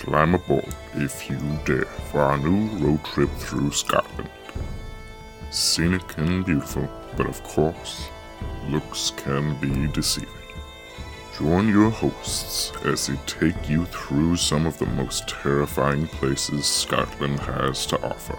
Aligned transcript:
Climb 0.00 0.34
aboard 0.34 0.74
if 0.94 1.28
you 1.28 1.38
dare 1.66 1.84
for 2.10 2.22
our 2.22 2.38
new 2.38 2.68
road 2.78 3.04
trip 3.04 3.28
through 3.36 3.70
Scotland. 3.70 4.30
Scenic 5.50 6.16
and 6.16 6.42
beautiful, 6.44 6.88
but 7.18 7.26
of 7.26 7.42
course, 7.44 8.08
looks 8.70 9.10
can 9.10 9.60
be 9.60 9.92
deceiving. 9.92 10.30
Join 11.38 11.68
your 11.68 11.90
hosts 11.90 12.72
as 12.86 13.08
they 13.08 13.16
take 13.26 13.68
you 13.68 13.84
through 13.84 14.36
some 14.36 14.64
of 14.64 14.78
the 14.78 14.86
most 14.86 15.28
terrifying 15.28 16.06
places 16.06 16.64
Scotland 16.64 17.38
has 17.40 17.84
to 17.86 18.02
offer. 18.02 18.38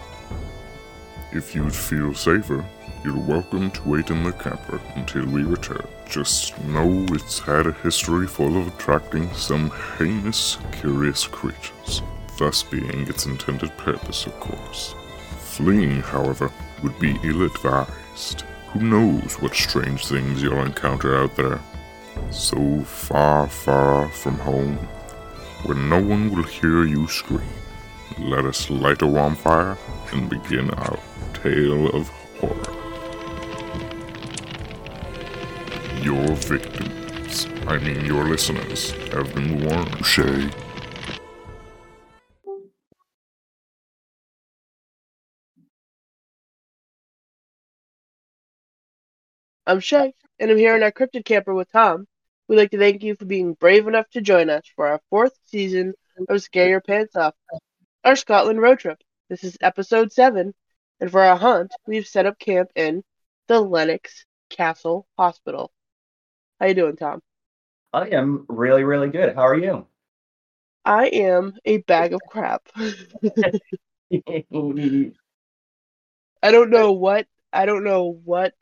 If 1.32 1.54
you'd 1.54 1.76
feel 1.76 2.16
safer, 2.16 2.66
you're 3.04 3.18
welcome 3.18 3.72
to 3.72 3.90
wait 3.90 4.12
in 4.12 4.24
the 4.24 4.32
camper 4.32 4.80
until 4.96 5.26
we 5.26 5.44
return. 5.44 5.86
Just 6.08 6.60
know 6.66 7.06
it's 7.10 7.40
had 7.40 7.66
a 7.66 7.72
history 7.72 8.28
full 8.28 8.58
of 8.58 8.68
attracting 8.68 9.32
some 9.34 9.72
heinous, 9.98 10.58
curious 10.72 11.26
creatures, 11.26 12.04
thus 12.38 12.62
being 12.62 13.08
its 13.08 13.26
intended 13.26 13.76
purpose, 13.78 14.28
of 14.28 14.40
course. 14.40 14.94
Fleeing, 15.40 16.02
however, 16.02 16.52
would 16.84 16.98
be 17.00 17.20
ill 17.24 17.44
advised. 17.44 18.42
Who 18.74 18.82
knows 18.82 19.42
what 19.42 19.56
strange 19.56 20.06
things 20.06 20.44
you'll 20.44 20.62
encounter 20.62 21.18
out 21.18 21.36
there? 21.36 21.60
So 22.30 22.84
far, 22.84 23.48
far 23.48 24.10
from 24.10 24.38
home, 24.38 24.78
where 25.64 25.78
no 25.78 26.00
one 26.02 26.30
will 26.30 26.44
hear 26.44 26.86
you 26.86 27.08
scream. 27.08 27.42
Let 28.20 28.46
us 28.46 28.70
light 28.70 29.02
a 29.02 29.08
warm 29.08 29.36
fire 29.36 29.78
and 30.12 30.30
begin 30.30 30.70
our 30.72 31.00
tale 31.34 31.88
of 31.96 32.12
Your 36.12 36.36
victims, 36.36 37.48
I 37.68 37.78
mean 37.78 38.04
your 38.04 38.26
listeners, 38.26 38.92
have 39.14 39.34
been 39.34 39.64
warned, 39.64 40.06
Shay. 40.06 40.50
I'm 49.66 49.80
Shay, 49.80 50.14
and 50.38 50.52
I'm 50.52 50.58
here 50.58 50.76
in 50.76 50.84
our 50.84 50.92
cryptid 50.92 51.24
camper 51.24 51.54
with 51.54 51.72
Tom. 51.72 52.08
We'd 52.50 52.58
like 52.58 52.72
to 52.72 52.78
thank 52.78 53.04
you 53.04 53.16
for 53.16 53.24
being 53.24 53.54
brave 53.54 53.88
enough 53.88 54.10
to 54.10 54.20
join 54.20 54.50
us 54.50 54.64
for 54.76 54.88
our 54.88 55.00
fourth 55.10 55.40
season 55.46 55.94
of 56.28 56.42
Scare 56.42 56.68
Your 56.68 56.82
Pants 56.82 57.16
Off, 57.16 57.36
our 58.04 58.18
Scotland 58.18 58.60
road 58.60 58.80
trip. 58.80 58.98
This 59.30 59.46
is 59.46 59.58
episode 59.62 60.12
seven, 60.12 60.54
and 61.00 61.10
for 61.10 61.22
our 61.22 61.38
hunt, 61.38 61.72
we've 61.88 62.06
set 62.06 62.26
up 62.26 62.38
camp 62.38 62.70
in 62.76 63.02
the 63.48 63.62
Lennox 63.62 64.26
Castle 64.50 65.08
Hospital. 65.18 65.72
How 66.62 66.68
you 66.68 66.76
doing, 66.76 66.96
Tom? 66.96 67.22
I 67.94 68.08
am 68.10 68.46
really, 68.50 68.84
really 68.84 69.10
good. 69.10 69.34
How 69.36 69.44
are 69.48 69.56
you? 69.58 69.88
I 70.86 71.08
am 71.08 71.58
a 71.66 71.78
bag 71.80 72.14
of 72.14 72.26
crap. 72.28 72.70
I 76.44 76.52
don't 76.52 76.70
know 76.70 76.92
what 76.94 77.28
I 77.54 77.66
don't 77.66 77.84
know 77.84 78.06
what 78.24 78.54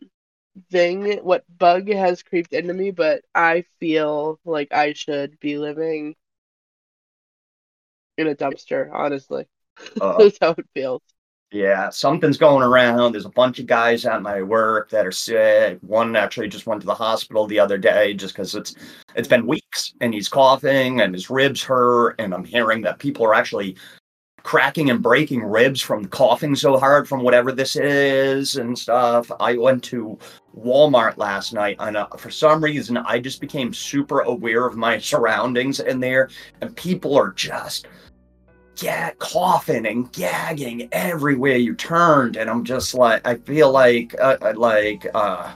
thing, 0.72 1.20
what 1.20 1.46
bug 1.50 1.90
has 1.90 2.24
creeped 2.24 2.54
into 2.54 2.74
me, 2.74 2.92
but 2.92 3.24
I 3.36 3.64
feel 3.80 4.40
like 4.46 4.74
I 4.74 4.94
should 4.94 5.40
be 5.42 5.58
living 5.60 6.16
in 8.18 8.28
a 8.28 8.36
dumpster, 8.36 8.90
honestly. 8.94 9.48
Uh, 10.00 10.14
That's 10.18 10.38
how 10.42 10.52
it 10.58 10.68
feels. 10.74 11.02
Yeah, 11.52 11.90
something's 11.90 12.38
going 12.38 12.62
around. 12.64 13.12
There's 13.12 13.26
a 13.26 13.30
bunch 13.30 13.60
of 13.60 13.66
guys 13.66 14.06
at 14.06 14.22
my 14.22 14.44
work 14.44 14.90
that 14.92 15.06
are 15.06 15.12
sick. 15.12 15.80
One 15.82 16.16
actually 16.16 16.48
just 16.48 16.68
went 16.68 16.82
to 16.82 16.88
the 16.88 16.94
hospital 16.94 17.48
the 17.48 17.60
other 17.60 17.78
day 17.78 18.14
just 18.14 18.36
because 18.36 18.54
it's 18.54 18.76
it's 19.16 19.28
been 19.28 19.48
weeks 19.48 19.94
and 20.00 20.14
he's 20.14 20.30
coughing 20.30 21.02
and 21.02 21.14
his 21.14 21.30
ribs 21.30 21.64
hurt. 21.64 22.16
And 22.20 22.36
I'm 22.36 22.44
hearing 22.44 22.82
that 22.82 23.00
people 23.00 23.26
are 23.26 23.34
actually 23.34 23.78
cracking 24.44 24.90
and 24.90 25.02
breaking 25.02 25.44
ribs 25.44 25.82
from 25.82 26.06
coughing 26.06 26.56
so 26.56 26.78
hard 26.78 27.08
from 27.08 27.24
whatever 27.24 27.52
this 27.52 27.76
is 27.76 28.56
and 28.56 28.78
stuff. 28.78 29.32
I 29.40 29.58
went 29.58 29.84
to 29.86 30.20
Walmart 30.58 31.18
last 31.18 31.54
night 31.54 31.78
and 31.80 31.98
uh, 31.98 32.08
for 32.18 32.30
some 32.30 32.64
reason 32.64 32.98
I 32.98 33.20
just 33.20 33.42
became 33.42 33.74
super 33.74 34.22
aware 34.22 34.66
of 34.66 34.78
my 34.78 34.98
surroundings 35.00 35.80
in 35.80 36.00
there 36.00 36.30
and 36.62 36.76
people 36.76 37.18
are 37.18 37.32
just 37.34 37.88
yeah, 38.84 39.12
coughing 39.20 39.86
and 39.86 40.12
gagging 40.12 40.90
everywhere 40.92 41.58
you 41.58 41.76
turned, 41.76 42.36
and 42.36 42.50
I'm 42.50 42.64
just 42.64 42.94
like, 42.94 43.26
I 43.28 43.36
feel 43.36 43.72
like, 43.72 44.16
uh, 44.20 44.38
uh, 44.42 44.54
like, 44.56 45.06
uh, 45.14 45.54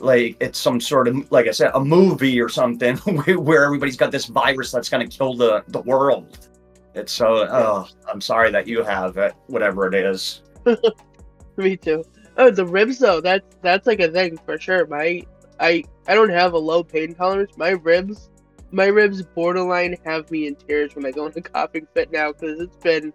like 0.00 0.36
it's 0.40 0.58
some 0.58 0.80
sort 0.80 1.08
of, 1.08 1.30
like 1.30 1.48
I 1.48 1.50
said, 1.50 1.72
a 1.74 1.80
movie 1.84 2.40
or 2.40 2.48
something 2.48 2.96
where 3.36 3.64
everybody's 3.64 3.96
got 3.96 4.12
this 4.12 4.26
virus 4.26 4.70
that's 4.70 4.88
gonna 4.88 5.06
kill 5.08 5.34
the 5.34 5.64
the 5.68 5.80
world. 5.80 6.48
It's 6.94 7.12
so. 7.12 7.46
Oh, 7.50 7.88
I'm 8.10 8.20
sorry 8.20 8.50
that 8.50 8.66
you 8.66 8.82
have 8.82 9.16
it, 9.18 9.34
whatever 9.46 9.86
it 9.86 9.94
is. 9.94 10.42
Me 11.56 11.76
too. 11.76 12.04
Oh, 12.36 12.50
the 12.50 12.64
ribs 12.64 12.98
though, 12.98 13.20
that's 13.20 13.56
that's 13.62 13.86
like 13.86 14.00
a 14.00 14.08
thing 14.08 14.38
for 14.44 14.58
sure. 14.58 14.86
My 14.86 15.24
I 15.60 15.84
I 16.06 16.14
don't 16.14 16.30
have 16.30 16.52
a 16.52 16.58
low 16.58 16.82
pain 16.82 17.14
tolerance. 17.14 17.56
My 17.56 17.70
ribs 17.70 18.30
my 18.70 18.86
ribs 18.86 19.22
borderline 19.22 19.96
have 20.04 20.30
me 20.30 20.46
in 20.46 20.54
tears 20.54 20.94
when 20.94 21.06
I 21.06 21.10
go 21.10 21.26
into 21.26 21.40
coughing 21.40 21.86
fit 21.94 22.12
now 22.12 22.32
because 22.32 22.60
it's 22.60 22.76
been 22.76 23.12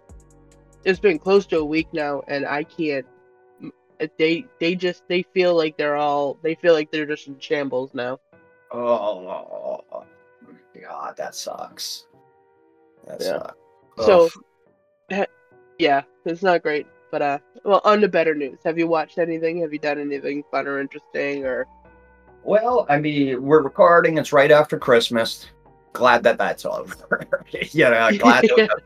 it's 0.84 1.00
been 1.00 1.18
close 1.18 1.46
to 1.46 1.58
a 1.58 1.64
week 1.64 1.88
now 1.92 2.22
and 2.28 2.46
I 2.46 2.64
can't 2.64 3.06
they 4.18 4.44
they 4.60 4.74
just 4.74 5.04
they 5.08 5.22
feel 5.22 5.56
like 5.56 5.76
they're 5.76 5.96
all 5.96 6.38
they 6.42 6.54
feel 6.54 6.74
like 6.74 6.90
they're 6.90 7.06
just 7.06 7.28
in 7.28 7.38
shambles 7.38 7.94
now. 7.94 8.18
Oh, 8.72 10.04
God, 10.80 11.16
that 11.16 11.34
sucks. 11.34 12.06
That 13.06 13.20
Yeah. 13.20 13.38
sucks. 13.38 13.56
So 13.98 14.30
Ugh. 15.12 15.26
yeah, 15.78 16.02
it's 16.24 16.42
not 16.42 16.62
great. 16.62 16.86
But 17.10 17.22
uh 17.22 17.38
well 17.64 17.80
on 17.84 18.00
to 18.00 18.08
better 18.08 18.34
news. 18.34 18.58
Have 18.64 18.78
you 18.78 18.88
watched 18.88 19.18
anything? 19.18 19.60
Have 19.60 19.72
you 19.72 19.78
done 19.78 20.00
anything 20.00 20.42
fun 20.50 20.66
or 20.66 20.80
interesting 20.80 21.44
or 21.44 21.66
Well, 22.44 22.86
I 22.90 22.98
mean, 22.98 23.42
we're 23.42 23.62
recording. 23.62 24.18
It's 24.18 24.32
right 24.32 24.50
after 24.50 24.78
Christmas. 24.78 25.46
Glad 25.94 26.22
that 26.24 26.36
that's 26.36 26.66
over. 26.66 27.26
you 27.50 27.84
know, 27.84 28.10
glad 28.18 28.44
that 28.44 28.82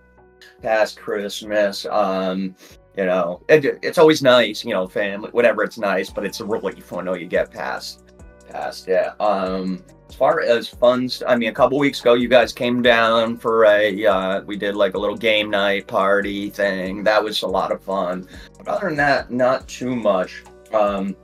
past 0.63 0.99
Christmas. 0.99 1.85
Um, 1.87 2.55
you 2.97 3.05
know, 3.05 3.43
it, 3.49 3.79
it's 3.83 3.99
always 3.99 4.23
nice, 4.23 4.65
you 4.65 4.73
know, 4.73 4.87
family, 4.87 5.31
whatever. 5.31 5.65
It's 5.65 5.79
nice, 5.79 6.11
but 6.11 6.25
it's 6.25 6.41
a 6.41 6.45
relief 6.45 6.91
when 6.93 7.07
you 7.07 7.27
get 7.27 7.51
past, 7.51 8.13
past. 8.49 8.87
Yeah. 8.87 9.13
Um, 9.19 9.85
as 10.09 10.15
far 10.15 10.41
as 10.41 10.69
funds, 10.69 11.23
I 11.27 11.37
mean, 11.37 11.49
a 11.49 11.53
couple 11.53 11.79
weeks 11.79 12.01
ago, 12.01 12.15
you 12.15 12.29
guys 12.29 12.53
came 12.53 12.81
down 12.81 13.37
for 13.37 13.65
a. 13.67 14.07
Uh, 14.07 14.43
we 14.43 14.57
did 14.57 14.77
like 14.77 14.95
a 14.95 14.99
little 14.99 15.17
game 15.17 15.51
night 15.51 15.87
party 15.87 16.51
thing. 16.51 17.03
That 17.05 17.23
was 17.23 17.43
a 17.43 17.47
lot 17.47 17.73
of 17.73 17.83
fun. 17.83 18.29
But 18.57 18.69
other 18.69 18.87
than 18.89 18.97
that, 18.99 19.31
not 19.31 19.67
too 19.69 19.97
much. 19.97 20.45
Um, 20.73 21.17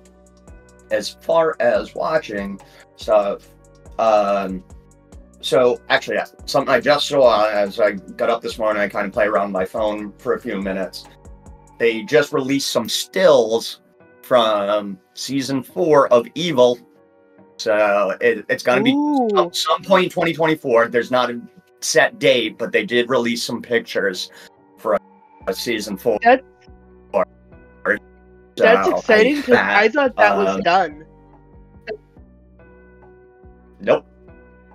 as 0.95 1.11
far 1.21 1.57
as 1.61 1.95
watching 1.95 2.61
stuff, 2.97 3.49
um, 3.99 4.65
so 5.41 5.79
actually, 5.91 6.17
yeah, 6.17 6.27
something 6.47 6.73
I 6.73 6.81
just 6.81 7.07
saw 7.09 7.47
as 7.51 7.79
I 7.79 7.93
got 7.93 8.31
up 8.31 8.41
this 8.41 8.59
morning, 8.59 8.83
I 8.83 8.89
kind 8.89 9.07
of 9.07 9.13
play 9.13 9.27
around 9.27 9.53
my 9.53 9.67
phone 9.67 10.13
for 10.17 10.35
a 10.35 10.41
few 10.41 10.61
minutes. 10.61 11.05
They 11.79 12.03
just 12.03 12.33
released 12.33 12.71
some 12.71 12.89
stills 12.89 13.83
from 14.23 14.99
season 15.13 15.63
four 15.63 16.11
of 16.13 16.27
Evil. 16.35 16.79
So 17.59 18.17
it, 18.21 18.47
it's 18.49 18.63
going 18.63 18.79
to 18.79 18.85
be 18.85 19.39
at 19.39 19.55
some 19.55 19.83
point 19.83 20.05
in 20.05 20.11
2024. 20.11 20.89
There's 20.89 21.11
not 21.11 21.31
a 21.31 21.41
set 21.81 22.19
date, 22.19 22.57
but 22.57 22.73
they 22.73 22.87
did 22.87 23.11
release 23.11 23.43
some 23.43 23.61
pictures 23.61 24.31
for 24.79 24.97
a 25.47 25.53
season 25.53 25.99
four. 25.99 26.19
That's- 26.23 26.54
That's 28.57 28.89
exciting 28.89 29.37
because 29.37 29.57
I 29.57 29.89
thought 29.89 30.17
that 30.17 30.37
was 30.37 30.61
done. 30.63 31.05
Nope. 33.81 34.07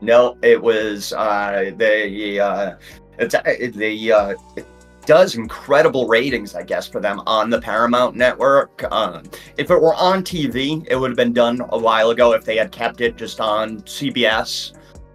No, 0.02 0.38
it 0.42 0.62
was 0.62 1.14
uh 1.14 1.72
they 1.76 2.40
uh 2.40 2.76
it's 3.18 3.36
it, 3.46 3.74
the 3.74 4.12
uh 4.12 4.36
it 4.56 4.66
does 5.06 5.36
incredible 5.36 6.08
ratings, 6.08 6.56
I 6.56 6.64
guess, 6.64 6.88
for 6.88 7.02
them 7.02 7.22
on 7.26 7.50
the 7.50 7.60
Paramount 7.60 8.16
network. 8.16 8.84
Um 8.92 9.24
if 9.58 9.72
it 9.72 9.82
were 9.82 9.96
on 9.96 10.24
TV, 10.24 10.86
it 10.90 10.96
would 10.96 11.12
have 11.12 11.18
been 11.18 11.34
done 11.34 11.62
a 11.70 11.78
while 11.78 12.12
ago 12.12 12.34
if 12.34 12.46
they 12.46 12.58
had 12.58 12.72
kept 12.72 13.02
it 13.02 13.18
just 13.18 13.40
on 13.42 13.82
CBS. 13.82 14.74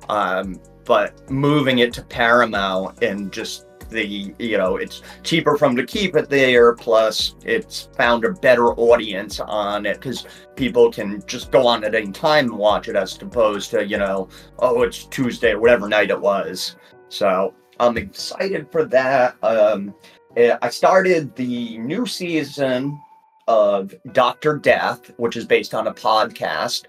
Um 0.08 0.60
but 0.84 1.30
moving 1.30 1.78
it 1.78 1.92
to 1.94 2.02
Paramount 2.02 3.02
and 3.02 3.32
just 3.32 3.66
the 3.94 4.34
you 4.38 4.58
know 4.58 4.76
it's 4.76 5.02
cheaper 5.22 5.56
from 5.56 5.76
to 5.76 5.86
keep 5.86 6.14
it 6.16 6.28
there 6.28 6.74
plus 6.74 7.36
it's 7.44 7.88
found 7.96 8.24
a 8.24 8.32
better 8.32 8.74
audience 8.74 9.40
on 9.40 9.86
it 9.86 9.94
because 9.94 10.26
people 10.56 10.90
can 10.90 11.22
just 11.26 11.50
go 11.50 11.66
on 11.66 11.84
at 11.84 11.94
any 11.94 12.12
time 12.12 12.46
and 12.46 12.58
watch 12.58 12.88
it 12.88 12.96
as 12.96 13.20
opposed 13.22 13.70
to 13.70 13.86
you 13.86 13.96
know 13.96 14.28
oh 14.58 14.82
it's 14.82 15.06
tuesday 15.06 15.52
or 15.52 15.60
whatever 15.60 15.88
night 15.88 16.10
it 16.10 16.20
was 16.20 16.76
so 17.08 17.54
i'm 17.80 17.96
excited 17.96 18.70
for 18.70 18.84
that 18.84 19.36
um 19.42 19.94
eh, 20.36 20.56
i 20.60 20.68
started 20.68 21.34
the 21.36 21.78
new 21.78 22.04
season 22.04 23.00
of 23.46 23.94
Doctor 24.12 24.56
Death, 24.56 25.10
which 25.18 25.36
is 25.36 25.44
based 25.44 25.74
on 25.74 25.86
a 25.86 25.92
podcast. 25.92 26.84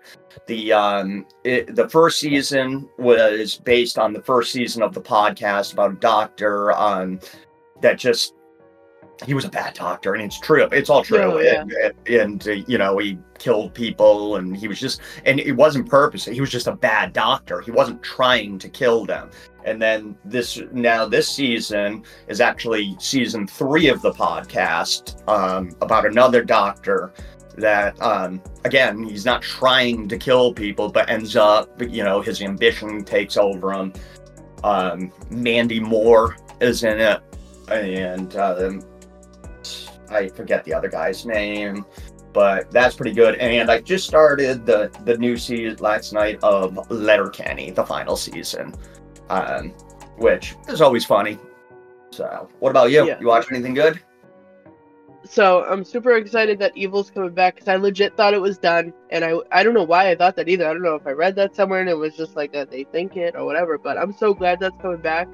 The 0.47 0.73
um, 0.73 1.25
it, 1.43 1.75
the 1.75 1.89
first 1.89 2.19
season 2.19 2.89
was 2.97 3.55
based 3.55 3.97
on 3.97 4.13
the 4.13 4.21
first 4.21 4.51
season 4.51 4.81
of 4.81 4.93
the 4.93 5.01
podcast 5.01 5.73
about 5.73 5.91
a 5.91 5.95
doctor 5.95 6.71
um, 6.73 7.19
that 7.81 7.97
just 7.97 8.35
he 9.23 9.33
was 9.33 9.45
a 9.45 9.49
bad 9.49 9.73
doctor, 9.73 10.13
and 10.13 10.23
it's 10.23 10.39
true. 10.39 10.67
It's 10.71 10.89
all 10.89 11.03
true. 11.03 11.19
Oh, 11.19 11.39
yeah. 11.39 11.61
and, 11.61 11.71
and, 11.71 12.07
and, 12.07 12.47
uh, 12.47 12.51
you 12.67 12.77
know, 12.77 12.97
he 12.97 13.17
killed 13.37 13.73
people, 13.73 14.35
and 14.35 14.55
he 14.55 14.67
was 14.67 14.79
just, 14.79 15.01
and 15.25 15.39
it 15.39 15.53
wasn't 15.53 15.89
purpose. 15.89 16.25
He 16.25 16.41
was 16.41 16.49
just 16.49 16.67
a 16.67 16.75
bad 16.75 17.13
doctor. 17.13 17.61
He 17.61 17.71
wasn't 17.71 18.03
trying 18.03 18.59
to 18.59 18.69
kill 18.69 19.05
them. 19.05 19.29
And 19.63 19.81
then 19.81 20.15
this 20.25 20.61
now 20.71 21.05
this 21.07 21.27
season 21.27 22.03
is 22.27 22.39
actually 22.39 22.95
season 22.99 23.47
three 23.47 23.87
of 23.87 24.01
the 24.01 24.11
podcast 24.11 25.27
um, 25.27 25.71
about 25.81 26.05
another 26.05 26.43
doctor 26.43 27.13
that 27.57 28.01
um, 28.01 28.41
again 28.63 29.03
he's 29.03 29.25
not 29.25 29.41
trying 29.41 30.07
to 30.07 30.17
kill 30.17 30.53
people, 30.53 30.89
but 30.89 31.09
ends 31.09 31.35
up 31.35 31.81
you 31.81 32.03
know 32.03 32.21
his 32.21 32.41
ambition 32.41 33.03
takes 33.03 33.37
over 33.37 33.73
him. 33.73 33.93
Um, 34.63 35.11
Mandy 35.29 35.79
Moore 35.79 36.37
is 36.59 36.83
in 36.83 36.99
it, 36.99 37.21
and 37.69 38.35
um, 38.35 38.83
I 40.09 40.29
forget 40.29 40.63
the 40.63 40.73
other 40.73 40.89
guy's 40.89 41.25
name, 41.25 41.85
but 42.33 42.69
that's 42.71 42.95
pretty 42.95 43.13
good. 43.13 43.35
And 43.35 43.69
I 43.71 43.81
just 43.81 44.07
started 44.07 44.65
the 44.65 44.91
the 45.03 45.17
new 45.17 45.37
season 45.37 45.77
last 45.79 46.13
night 46.13 46.39
of 46.43 46.89
Letterkenny, 46.89 47.71
the 47.71 47.85
final 47.85 48.15
season, 48.15 48.73
um, 49.29 49.69
which 50.17 50.55
is 50.67 50.81
always 50.81 51.05
funny. 51.05 51.37
So, 52.11 52.49
what 52.59 52.69
about 52.69 52.91
you? 52.91 53.05
Yeah. 53.05 53.19
You 53.19 53.27
watch 53.27 53.47
anything 53.51 53.73
good? 53.73 53.99
So 55.27 55.63
I'm 55.63 55.83
super 55.83 56.15
excited 56.17 56.59
that 56.59 56.77
Evil's 56.77 57.09
coming 57.09 57.33
back 57.33 57.55
because 57.55 57.67
I 57.67 57.77
legit 57.77 58.15
thought 58.15 58.33
it 58.33 58.41
was 58.41 58.57
done, 58.57 58.93
and 59.09 59.25
I 59.25 59.35
I 59.51 59.63
don't 59.63 59.73
know 59.73 59.83
why 59.83 60.09
I 60.11 60.15
thought 60.15 60.35
that 60.35 60.47
either. 60.47 60.67
I 60.67 60.73
don't 60.73 60.83
know 60.83 60.95
if 60.95 61.07
I 61.07 61.11
read 61.11 61.35
that 61.35 61.55
somewhere 61.55 61.81
and 61.81 61.89
it 61.89 61.97
was 61.97 62.15
just 62.15 62.35
like 62.35 62.55
a, 62.55 62.65
they 62.65 62.83
think 62.83 63.17
it 63.17 63.35
or 63.35 63.45
whatever. 63.45 63.77
But 63.77 63.97
I'm 63.97 64.13
so 64.13 64.33
glad 64.33 64.59
that's 64.59 64.77
coming 64.81 65.01
back. 65.01 65.27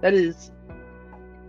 That 0.00 0.14
is 0.14 0.50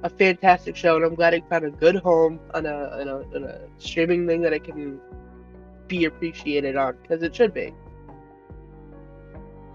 a 0.03 0.09
fantastic 0.09 0.75
show, 0.75 0.95
and 0.95 1.05
I'm 1.05 1.15
glad 1.15 1.33
it 1.33 1.43
found 1.49 1.65
a 1.65 1.71
good 1.71 1.95
home 1.95 2.39
on 2.53 2.65
a 2.67 2.75
on 2.99 3.07
a, 3.07 3.15
on 3.35 3.43
a 3.45 3.59
streaming 3.79 4.27
thing 4.27 4.41
that 4.41 4.53
it 4.53 4.63
can 4.63 4.99
be 5.87 6.05
appreciated 6.05 6.75
on 6.75 6.97
because 7.01 7.23
it 7.23 7.35
should 7.35 7.53
be. 7.53 7.73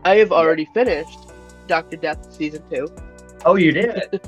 I 0.04 0.16
have 0.16 0.32
already 0.32 0.68
finished 0.72 1.18
Doctor 1.66 1.96
Death 1.96 2.32
season 2.32 2.62
two. 2.70 2.88
Oh, 3.44 3.56
you 3.56 3.72
did. 3.72 4.20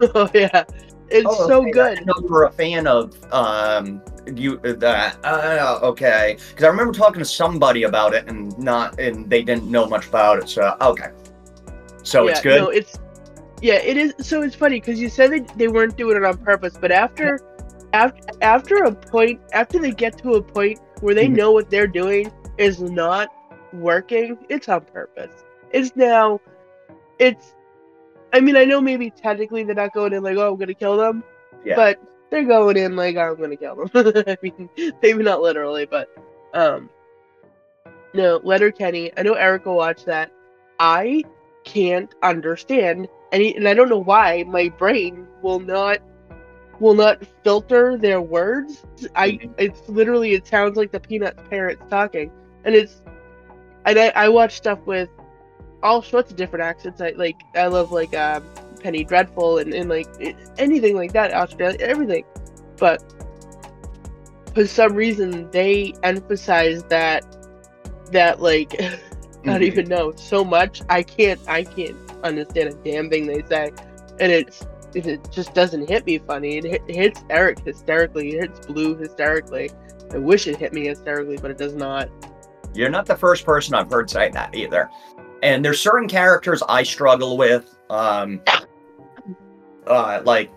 oh 0.14 0.28
yeah, 0.34 0.64
it's 1.10 1.26
Oh, 1.28 1.46
so 1.46 1.60
okay. 1.62 1.70
Good. 1.72 1.94
didn't 1.96 2.06
know 2.06 2.14
you 2.20 2.28
were 2.28 2.44
a 2.44 2.52
fan 2.52 2.86
of 2.86 3.16
um 3.32 4.02
you 4.36 4.58
that. 4.58 5.16
Uh, 5.24 5.78
okay, 5.82 6.36
because 6.50 6.64
I 6.64 6.68
remember 6.68 6.92
talking 6.92 7.18
to 7.18 7.24
somebody 7.24 7.84
about 7.84 8.14
it 8.14 8.28
and 8.28 8.56
not 8.58 8.98
and 9.00 9.28
they 9.28 9.42
didn't 9.42 9.64
know 9.70 9.86
much 9.86 10.06
about 10.06 10.38
it. 10.38 10.48
So 10.48 10.76
okay, 10.80 11.10
so 12.02 12.26
it's 12.28 12.40
good. 12.40 12.60
No, 12.60 12.68
it's 12.68 12.98
yeah, 13.60 13.74
it 13.74 13.96
is. 13.96 14.14
So 14.20 14.42
it's 14.42 14.54
funny 14.54 14.80
because 14.80 15.00
you 15.00 15.08
said 15.08 15.30
they, 15.30 15.40
they 15.56 15.68
weren't 15.68 15.96
doing 15.96 16.16
it 16.16 16.24
on 16.24 16.38
purpose, 16.38 16.76
but 16.80 16.92
after 16.92 17.40
after 17.92 18.20
after 18.40 18.84
a 18.84 18.92
point, 18.94 19.40
after 19.52 19.78
they 19.78 19.90
get 19.92 20.16
to 20.18 20.34
a 20.34 20.42
point 20.42 20.78
where 21.00 21.14
they 21.14 21.26
Mhm. 21.28 21.36
know 21.36 21.52
what 21.52 21.70
they're 21.70 21.86
doing 21.86 22.30
is 22.58 22.80
not 22.80 23.28
working, 23.72 24.38
it's 24.48 24.68
on 24.68 24.82
purpose. 24.82 25.32
It's 25.72 25.94
now, 25.96 26.40
it's. 27.18 27.54
I 28.32 28.40
mean, 28.40 28.56
I 28.56 28.64
know 28.64 28.80
maybe 28.80 29.10
technically 29.10 29.64
they're 29.64 29.74
not 29.74 29.92
going 29.92 30.12
in 30.12 30.22
like, 30.22 30.36
oh, 30.36 30.52
I'm 30.52 30.58
gonna 30.58 30.74
kill 30.74 30.96
them, 30.96 31.24
Yeah. 31.64 31.74
but 31.74 31.98
they're 32.30 32.44
going 32.44 32.76
in 32.76 32.96
like, 32.96 33.16
I'm 33.16 33.36
gonna 33.36 33.56
kill 33.56 33.76
them. 33.76 33.90
I 34.26 34.36
mean, 34.42 34.68
maybe 35.02 35.22
not 35.22 35.40
literally, 35.42 35.86
but 35.86 36.08
um, 36.54 36.90
no, 38.14 38.40
Letterkenny. 38.42 39.10
I 39.16 39.22
know 39.22 39.34
Erica 39.34 39.72
watched 39.72 40.06
that. 40.06 40.30
I 40.78 41.24
can't 41.64 42.12
understand 42.22 43.08
any, 43.32 43.54
and 43.56 43.68
I 43.68 43.74
don't 43.74 43.88
know 43.88 44.02
why 44.02 44.44
my 44.46 44.68
brain 44.68 45.26
will 45.42 45.60
not 45.60 45.98
will 46.80 46.94
not 46.94 47.22
filter 47.44 47.96
their 47.98 48.20
words. 48.20 48.84
I 49.14 49.40
Mhm. 49.42 49.54
it's 49.58 49.88
literally 49.88 50.32
it 50.34 50.46
sounds 50.46 50.76
like 50.76 50.90
the 50.92 51.00
Peanuts 51.00 51.42
parents 51.50 51.84
talking, 51.88 52.30
and 52.64 52.74
it's 52.74 53.02
and 53.86 53.98
I, 53.98 54.12
I 54.16 54.28
watch 54.28 54.54
stuff 54.56 54.78
with 54.86 55.08
all 55.82 56.02
sorts 56.02 56.30
of 56.30 56.36
different 56.36 56.64
accents. 56.64 57.00
I 57.00 57.10
like 57.16 57.40
I 57.54 57.66
love 57.66 57.92
like 57.92 58.14
um, 58.16 58.44
Penny 58.82 59.04
Dreadful 59.04 59.58
and, 59.58 59.72
and 59.74 59.88
like 59.88 60.06
anything 60.58 60.96
like 60.96 61.12
that. 61.12 61.32
Australia, 61.32 61.78
everything, 61.80 62.24
but 62.76 63.02
for 64.54 64.66
some 64.66 64.94
reason 64.94 65.48
they 65.50 65.94
emphasize 66.02 66.82
that 66.84 67.24
that 68.12 68.40
like 68.40 68.74
I 68.82 68.98
don't 69.44 69.60
Mhm. 69.60 69.62
even 69.62 69.88
know 69.88 70.12
so 70.16 70.44
much. 70.44 70.82
I 70.90 71.02
can't 71.02 71.40
I 71.48 71.64
can't 71.64 71.96
understand 72.22 72.68
a 72.68 72.74
damn 72.84 73.08
thing 73.08 73.26
they 73.26 73.42
say, 73.48 73.70
and 74.20 74.30
it's 74.32 74.66
it 74.94 75.30
just 75.30 75.54
doesn't 75.54 75.88
hit 75.88 76.04
me 76.04 76.18
funny. 76.18 76.58
It, 76.58 76.64
it 76.64 76.82
hits 76.94 77.24
Eric 77.30 77.60
hysterically. 77.60 78.30
It 78.36 78.50
hits 78.50 78.66
Blue 78.66 78.96
hysterically. 78.96 79.70
I 80.12 80.18
wish 80.18 80.46
it 80.48 80.56
hit 80.56 80.72
me 80.72 80.86
hysterically, 80.88 81.38
but 81.40 81.50
it 81.52 81.58
does 81.58 81.74
not. 81.74 82.10
You're 82.74 82.90
not 82.90 83.06
the 83.06 83.16
first 83.16 83.44
person 83.46 83.74
I've 83.74 83.90
heard 83.90 84.10
say 84.10 84.30
that 84.30 84.54
either. 84.54 84.90
And 85.42 85.64
there's 85.64 85.80
certain 85.80 86.08
characters 86.08 86.62
I 86.68 86.82
struggle 86.82 87.36
with. 87.36 87.74
Um, 87.88 88.40
uh, 89.86 90.20
like 90.24 90.50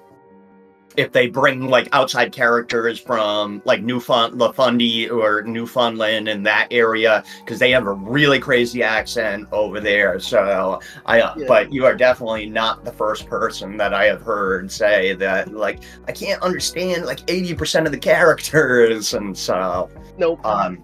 if 0.96 1.12
they 1.12 1.26
bring 1.26 1.68
like 1.70 1.88
outside 1.92 2.32
characters 2.32 3.00
from 3.00 3.64
like 3.66 3.82
Newfound 3.82 4.36
Lafundi 4.40 5.10
or 5.10 5.42
Newfoundland 5.42 6.28
in 6.30 6.44
that 6.44 6.68
area 6.70 7.24
because 7.40 7.58
they 7.58 7.72
have 7.72 7.88
a 7.88 7.94
really 7.94 8.40
crazy 8.40 8.84
accent 8.84 9.48
over 9.52 9.80
there. 9.80 10.20
So 10.20 10.80
I, 11.08 11.22
uh, 11.22 11.34
Yeah. 11.36 11.46
but 11.48 11.74
you 11.74 11.86
are 11.86 11.96
definitely 11.96 12.46
not 12.48 12.86
the 12.86 12.92
first 12.92 13.26
person 13.26 13.76
that 13.78 13.92
I 13.96 14.06
have 14.06 14.22
heard 14.22 14.72
say 14.72 15.14
that. 15.16 15.52
Like 15.52 15.82
I 16.08 16.12
can't 16.12 16.42
understand 16.44 17.06
like 17.08 17.22
eighty 17.28 17.56
percent 17.56 17.88
of 17.88 17.92
the 17.92 17.98
characters, 17.98 19.16
and 19.16 19.36
so 19.36 19.90
Nope. 20.20 20.46
um, 20.46 20.84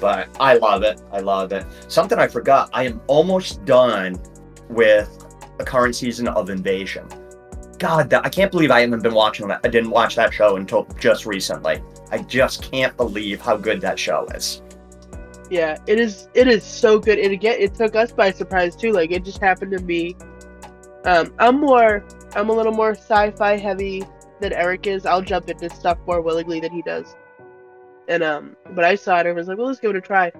but 0.00 0.28
I 0.40 0.54
love 0.54 0.82
it. 0.82 1.00
I 1.12 1.20
love 1.20 1.52
it. 1.52 1.66
Something 1.88 2.18
I 2.18 2.26
forgot. 2.26 2.70
I 2.72 2.84
am 2.84 3.00
almost 3.06 3.64
done 3.64 4.20
with 4.68 5.08
the 5.58 5.64
current 5.64 5.94
season 5.94 6.28
of 6.28 6.50
Invasion. 6.50 7.06
God, 7.78 8.12
I 8.12 8.28
can't 8.28 8.50
believe 8.50 8.70
I 8.70 8.80
haven't 8.80 9.02
been 9.02 9.14
watching 9.14 9.48
that. 9.48 9.60
I 9.64 9.68
didn't 9.68 9.90
watch 9.90 10.16
that 10.16 10.32
show 10.32 10.56
until 10.56 10.84
just 10.98 11.24
recently. 11.24 11.82
I 12.10 12.18
just 12.18 12.62
can't 12.70 12.96
believe 12.96 13.40
how 13.40 13.56
good 13.56 13.80
that 13.80 13.98
show 13.98 14.26
is. 14.34 14.62
Yeah, 15.50 15.78
it 15.86 15.98
is. 15.98 16.28
It 16.34 16.46
is 16.46 16.62
so 16.62 16.98
good. 16.98 17.18
And 17.18 17.32
again, 17.32 17.56
it 17.58 17.74
took 17.74 17.96
us 17.96 18.12
by 18.12 18.30
surprise 18.32 18.76
too. 18.76 18.92
Like 18.92 19.10
it 19.10 19.24
just 19.24 19.40
happened 19.40 19.72
to 19.72 19.82
me. 19.82 20.16
Um, 21.04 21.34
I'm 21.38 21.60
more. 21.60 22.04
I'm 22.34 22.50
a 22.50 22.52
little 22.52 22.72
more 22.72 22.92
sci-fi 22.92 23.56
heavy 23.56 24.04
than 24.40 24.52
Eric 24.52 24.86
is. 24.86 25.06
I'll 25.06 25.22
jump 25.22 25.48
into 25.48 25.68
stuff 25.70 25.98
more 26.06 26.20
willingly 26.20 26.60
than 26.60 26.72
he 26.72 26.82
does. 26.82 27.16
And 28.10 28.24
um, 28.24 28.56
but 28.72 28.84
I 28.84 28.96
saw 28.96 29.20
it 29.20 29.26
and 29.26 29.36
was 29.36 29.46
like, 29.46 29.56
well, 29.56 29.68
let's 29.68 29.78
give 29.78 29.90
it 29.92 29.96
a 29.96 30.00
try. 30.00 30.32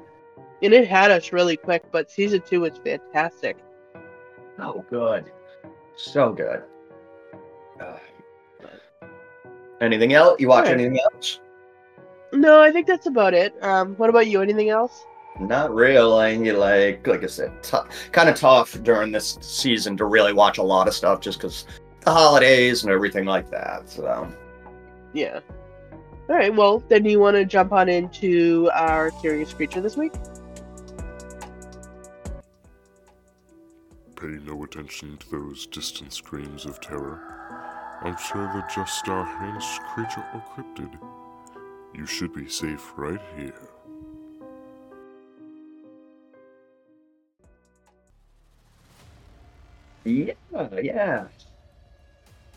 And 0.62 0.75
it 0.75 0.89
had 0.89 1.11
us 1.11 1.33
really 1.33 1.57
quick. 1.57 1.85
But 1.93 2.11
season 2.11 2.43
two 2.47 2.62
was 2.62 2.73
fantastic. 2.85 3.57
Oh, 4.59 4.85
good. 4.91 5.31
So 5.97 6.33
good. 6.33 6.65
Uh, 7.81 7.97
anything 9.81 10.12
else? 10.12 10.41
You 10.41 10.49
watch 10.49 10.65
Alright. 10.67 10.81
anything 10.81 10.99
else? 11.15 11.41
No, 12.33 12.61
I 12.61 12.73
think 12.73 12.87
that's 12.87 13.07
about 13.07 13.35
it. 13.35 13.55
Um, 13.62 13.95
what 13.95 14.11
about 14.11 14.27
you? 14.27 14.43
Anything 14.43 14.69
else? 14.69 15.05
Not 15.39 15.73
really. 15.73 16.50
Like, 16.53 17.07
like 17.07 17.23
I 17.23 17.27
said, 17.27 17.62
t- 17.62 17.79
kind 18.11 18.29
of 18.29 18.35
tough 18.37 18.73
during 18.83 19.12
this 19.12 19.39
season 19.41 19.97
to 19.97 20.05
really 20.05 20.33
watch 20.33 20.59
a 20.59 20.62
lot 20.62 20.89
of 20.89 20.95
stuff 20.95 21.21
just 21.21 21.39
because 21.39 21.67
the 22.00 22.11
holidays 22.11 22.83
and 22.83 22.93
everything 22.93 23.25
like 23.27 23.49
that. 23.50 23.89
So, 23.89 24.29
Yeah. 25.15 25.41
All 26.30 26.37
right. 26.37 26.54
Well, 26.54 26.78
then 26.88 27.04
you 27.06 27.18
want 27.18 27.34
to 27.34 27.44
jump 27.44 27.72
on 27.72 27.88
into 27.88 28.70
our 28.72 29.10
curious 29.10 29.52
creature 29.52 29.80
this 29.80 29.96
week? 29.96 30.12
Pay 34.14 34.38
no 34.44 34.62
attention 34.62 35.16
to 35.16 35.30
those 35.32 35.66
distant 35.66 36.12
screams 36.12 36.66
of 36.66 36.80
terror. 36.80 37.20
I'm 38.02 38.16
sure 38.16 38.49
they're 38.52 38.68
just 38.72 39.08
a 39.08 39.25
heinous 39.25 39.80
creature 39.92 40.25
or 40.32 40.44
cryptid. 40.54 40.96
You 41.96 42.06
should 42.06 42.32
be 42.32 42.49
safe 42.49 42.92
right 42.96 43.20
here. 43.37 43.68
yeah, 50.04 50.34
yeah. 50.80 51.25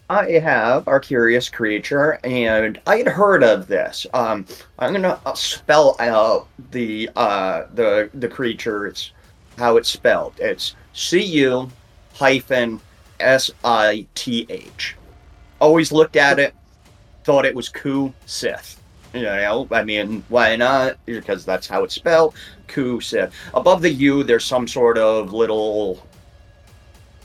I 0.10 0.32
have 0.32 0.88
our 0.88 1.00
curious 1.00 1.50
creature, 1.50 2.20
and 2.24 2.80
I 2.86 2.98
had 2.98 3.08
heard 3.08 3.44
of 3.44 3.68
this. 3.68 4.06
Um, 4.14 4.46
I'm 4.78 4.94
gonna 4.94 5.20
spell 5.36 5.96
out 6.00 6.48
the 6.72 7.10
uh 7.16 7.64
the 7.74 8.10
the 8.14 8.28
creature. 8.28 8.88
It's 8.88 9.12
how 9.58 9.78
it's 9.78 9.90
spelled. 9.90 10.34
It's 10.40 10.76
C 10.94 11.22
U 11.22 11.70
hyphen 12.14 12.82
S 13.20 13.50
I 13.64 14.06
T 14.14 14.46
H. 14.50 14.96
Always 15.60 15.92
looked 15.92 16.18
at 16.18 16.40
it, 16.40 16.54
thought 17.24 17.46
it 17.46 17.56
was 17.56 17.70
Ku 17.70 18.14
Sith. 18.26 18.82
You 19.14 19.22
know, 19.22 19.68
I 19.72 19.84
mean, 19.84 20.24
why 20.30 20.56
not? 20.56 20.98
Because 21.06 21.46
that's 21.46 21.68
how 21.68 21.84
it's 21.84 21.94
spelled. 21.94 22.34
Kusa. 22.68 23.32
Above 23.54 23.84
the 23.84 23.92
U, 23.92 24.24
there's 24.24 24.44
some 24.44 24.68
sort 24.68 24.98
of 24.98 25.32
little 25.34 26.06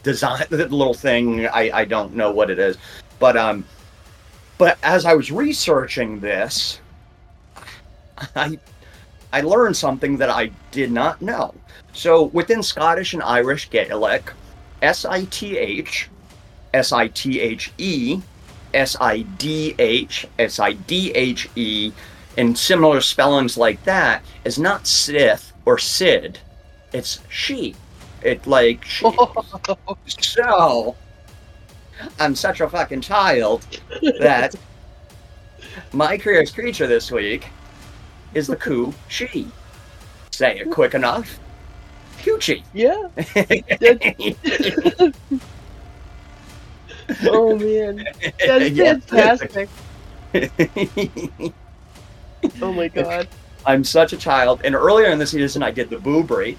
design, 0.08 0.46
little 0.50 0.94
thing. 0.94 1.46
I, 1.46 1.70
I 1.80 1.84
don't 1.84 2.14
know 2.14 2.30
what 2.30 2.50
it 2.50 2.58
is, 2.58 2.76
but 3.18 3.36
um, 3.36 3.64
but 4.56 4.78
as 4.82 5.04
I 5.04 5.14
was 5.14 5.30
researching 5.30 6.20
this, 6.20 6.80
I 8.36 8.58
I 9.32 9.42
learned 9.42 9.76
something 9.76 10.16
that 10.16 10.30
I 10.30 10.50
did 10.70 10.90
not 10.90 11.20
know. 11.20 11.54
So 11.92 12.24
within 12.24 12.62
Scottish 12.62 13.12
and 13.12 13.22
Irish 13.22 13.68
Gaelic, 13.70 14.32
S 14.80 15.04
I 15.04 15.24
T 15.26 15.58
H, 15.58 16.08
S 16.72 16.92
I 16.92 17.08
T 17.08 17.40
H 17.40 17.72
E, 17.76 18.20
S 18.72 18.96
I 19.00 19.22
D 19.22 19.74
H, 19.78 20.26
S 20.38 20.58
I 20.58 20.72
D 20.72 21.12
H 21.12 21.50
E, 21.54 21.92
and 22.38 22.56
similar 22.56 23.00
spellings 23.00 23.58
like 23.58 23.82
that 23.84 24.22
is 24.44 24.58
not 24.58 24.86
Sith 24.86 25.52
or 25.66 25.76
Sid. 25.76 26.38
It's 26.92 27.20
she. 27.28 27.74
It 28.22 28.46
like 28.46 28.84
so 30.06 30.96
I'm 32.18 32.34
such 32.34 32.60
a 32.60 32.68
fucking 32.68 33.00
child 33.00 33.66
that 34.20 34.54
my 35.92 36.18
curious 36.18 36.50
creature 36.50 36.86
this 36.86 37.10
week 37.10 37.48
is 38.34 38.46
the 38.46 38.56
Ku 38.56 38.92
She. 39.08 39.48
Say 40.30 40.60
it 40.60 40.70
quick 40.70 40.94
enough. 40.94 41.38
Coochie. 42.18 42.62
Yeah. 42.74 43.08
oh 47.24 47.56
man, 47.56 48.06
that's 48.44 48.70
Yeah. 48.74 48.98
fantastic. 48.98 49.68
Oh 52.62 52.72
my 52.72 52.86
god. 52.86 53.26
I'm 53.66 53.82
such 53.82 54.12
a 54.12 54.16
child. 54.16 54.60
And 54.62 54.76
earlier 54.76 55.08
in 55.08 55.18
the 55.18 55.26
season, 55.26 55.60
I 55.62 55.72
did 55.72 55.90
the 55.90 55.96
Boobrie. 55.96 56.56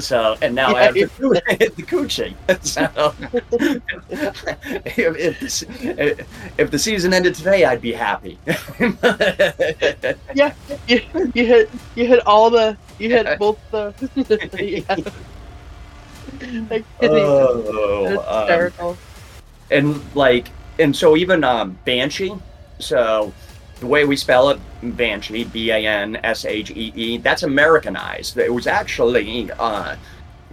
So, 0.00 0.36
and 0.42 0.54
now 0.54 0.74
I 0.74 0.84
have 0.84 0.94
the, 0.94 1.04
the 1.04 1.82
coochie. 1.82 2.34
So, 2.66 3.14
if, 4.84 5.16
if, 5.16 5.40
the, 5.40 6.26
if 6.58 6.70
the 6.70 6.78
season 6.78 7.12
ended 7.14 7.34
today, 7.34 7.64
I'd 7.64 7.80
be 7.80 7.92
happy. 7.92 8.38
Yeah, 10.34 10.52
you, 10.88 11.00
you 11.34 11.46
hit 11.46 11.70
you 11.94 12.06
hit 12.06 12.26
all 12.26 12.50
the 12.50 12.76
you 12.98 13.10
hit 13.10 13.38
both 13.38 13.58
the. 13.70 13.94
yeah. 14.58 14.96
Like, 16.68 16.84
oh, 17.02 18.18
um, 18.26 18.40
hysterical. 18.40 18.98
and 19.70 20.14
like, 20.14 20.48
and 20.78 20.94
so 20.94 21.16
even 21.16 21.44
um, 21.44 21.78
Banshee. 21.84 22.34
So 22.78 23.32
the 23.80 23.86
way 23.86 24.04
we 24.04 24.16
spell 24.16 24.50
it, 24.50 24.60
Banshee, 24.82 25.44
B 25.44 25.70
A 25.70 25.86
N 25.86 26.16
S 26.16 26.44
H 26.44 26.70
E 26.70 26.92
E, 26.94 27.16
that's 27.18 27.42
Americanized. 27.42 28.36
It 28.38 28.52
was 28.52 28.66
actually 28.66 29.50
uh, 29.52 29.96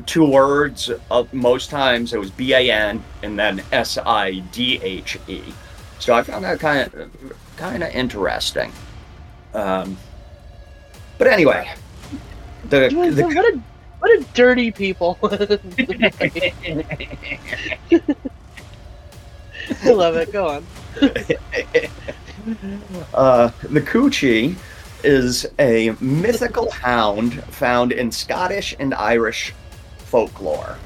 two 0.05 0.29
words. 0.29 0.91
Of, 1.09 1.33
most 1.33 1.69
times 1.69 2.13
it 2.13 2.19
was 2.19 2.31
B 2.31 2.53
A 2.53 2.71
N 2.71 3.03
and 3.21 3.39
then 3.39 3.63
S 3.71 3.97
I 3.97 4.39
D 4.51 4.79
H 4.81 5.17
E. 5.27 5.41
So 5.99 6.13
I 6.13 6.23
found 6.23 6.43
that 6.43 6.59
kind 6.59 6.93
of 6.93 7.09
kind 7.55 7.83
of 7.83 7.95
interesting. 7.95 8.73
Um, 9.53 9.95
but 11.17 11.27
anyway, 11.27 11.71
the, 12.69 12.89
What 13.25 13.53
a 13.53 13.59
what 13.99 14.11
a 14.11 14.25
dirty 14.33 14.71
people. 14.71 15.17
I 15.23 15.27
love 19.91 20.15
it. 20.17 20.33
Go 20.33 20.49
on. 20.49 20.65
Uh, 23.13 23.51
the 23.63 23.81
Coochie 23.81 24.55
is 25.03 25.45
a 25.59 25.95
mythical 25.99 26.71
hound 26.71 27.43
found 27.45 27.91
in 27.91 28.11
Scottish 28.11 28.75
and 28.79 28.93
Irish 28.93 29.53
folklore. 29.97 30.77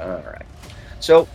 All 0.00 0.08
right. 0.08 0.44
So, 1.00 1.28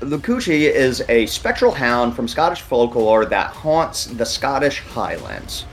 the 0.00 0.18
Coochie 0.18 0.70
is 0.70 1.02
a 1.08 1.26
spectral 1.26 1.72
hound 1.72 2.14
from 2.14 2.28
Scottish 2.28 2.60
folklore 2.60 3.24
that 3.26 3.50
haunts 3.50 4.06
the 4.06 4.26
Scottish 4.26 4.80
Highlands. 4.80 5.66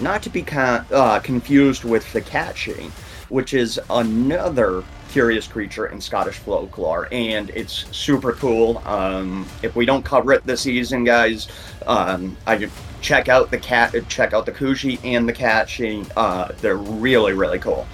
Not 0.00 0.22
to 0.22 0.30
be 0.30 0.42
con- 0.42 0.86
uh, 0.92 1.20
confused 1.20 1.84
with 1.84 2.10
the 2.12 2.20
Catchy, 2.20 2.90
which 3.28 3.54
is 3.54 3.80
another 3.90 4.84
curious 5.14 5.46
creature 5.46 5.86
in 5.86 6.00
Scottish 6.00 6.38
folklore, 6.38 7.06
and 7.12 7.48
it's 7.50 7.86
super 7.96 8.32
cool. 8.32 8.82
Um, 8.84 9.46
if 9.62 9.76
we 9.76 9.86
don't 9.86 10.04
cover 10.04 10.32
it 10.32 10.44
this 10.44 10.62
season, 10.62 11.04
guys, 11.04 11.46
um, 11.86 12.36
I 12.48 12.68
check 13.00 13.28
out 13.28 13.48
the 13.48 13.58
cat, 13.58 13.94
check 14.08 14.32
out 14.32 14.44
the 14.44 14.50
Coochie 14.50 14.98
and 15.04 15.28
the 15.28 15.32
Catchy. 15.32 16.04
Uh, 16.16 16.48
they're 16.60 16.76
really, 16.76 17.32
really 17.32 17.60
cool. 17.60 17.86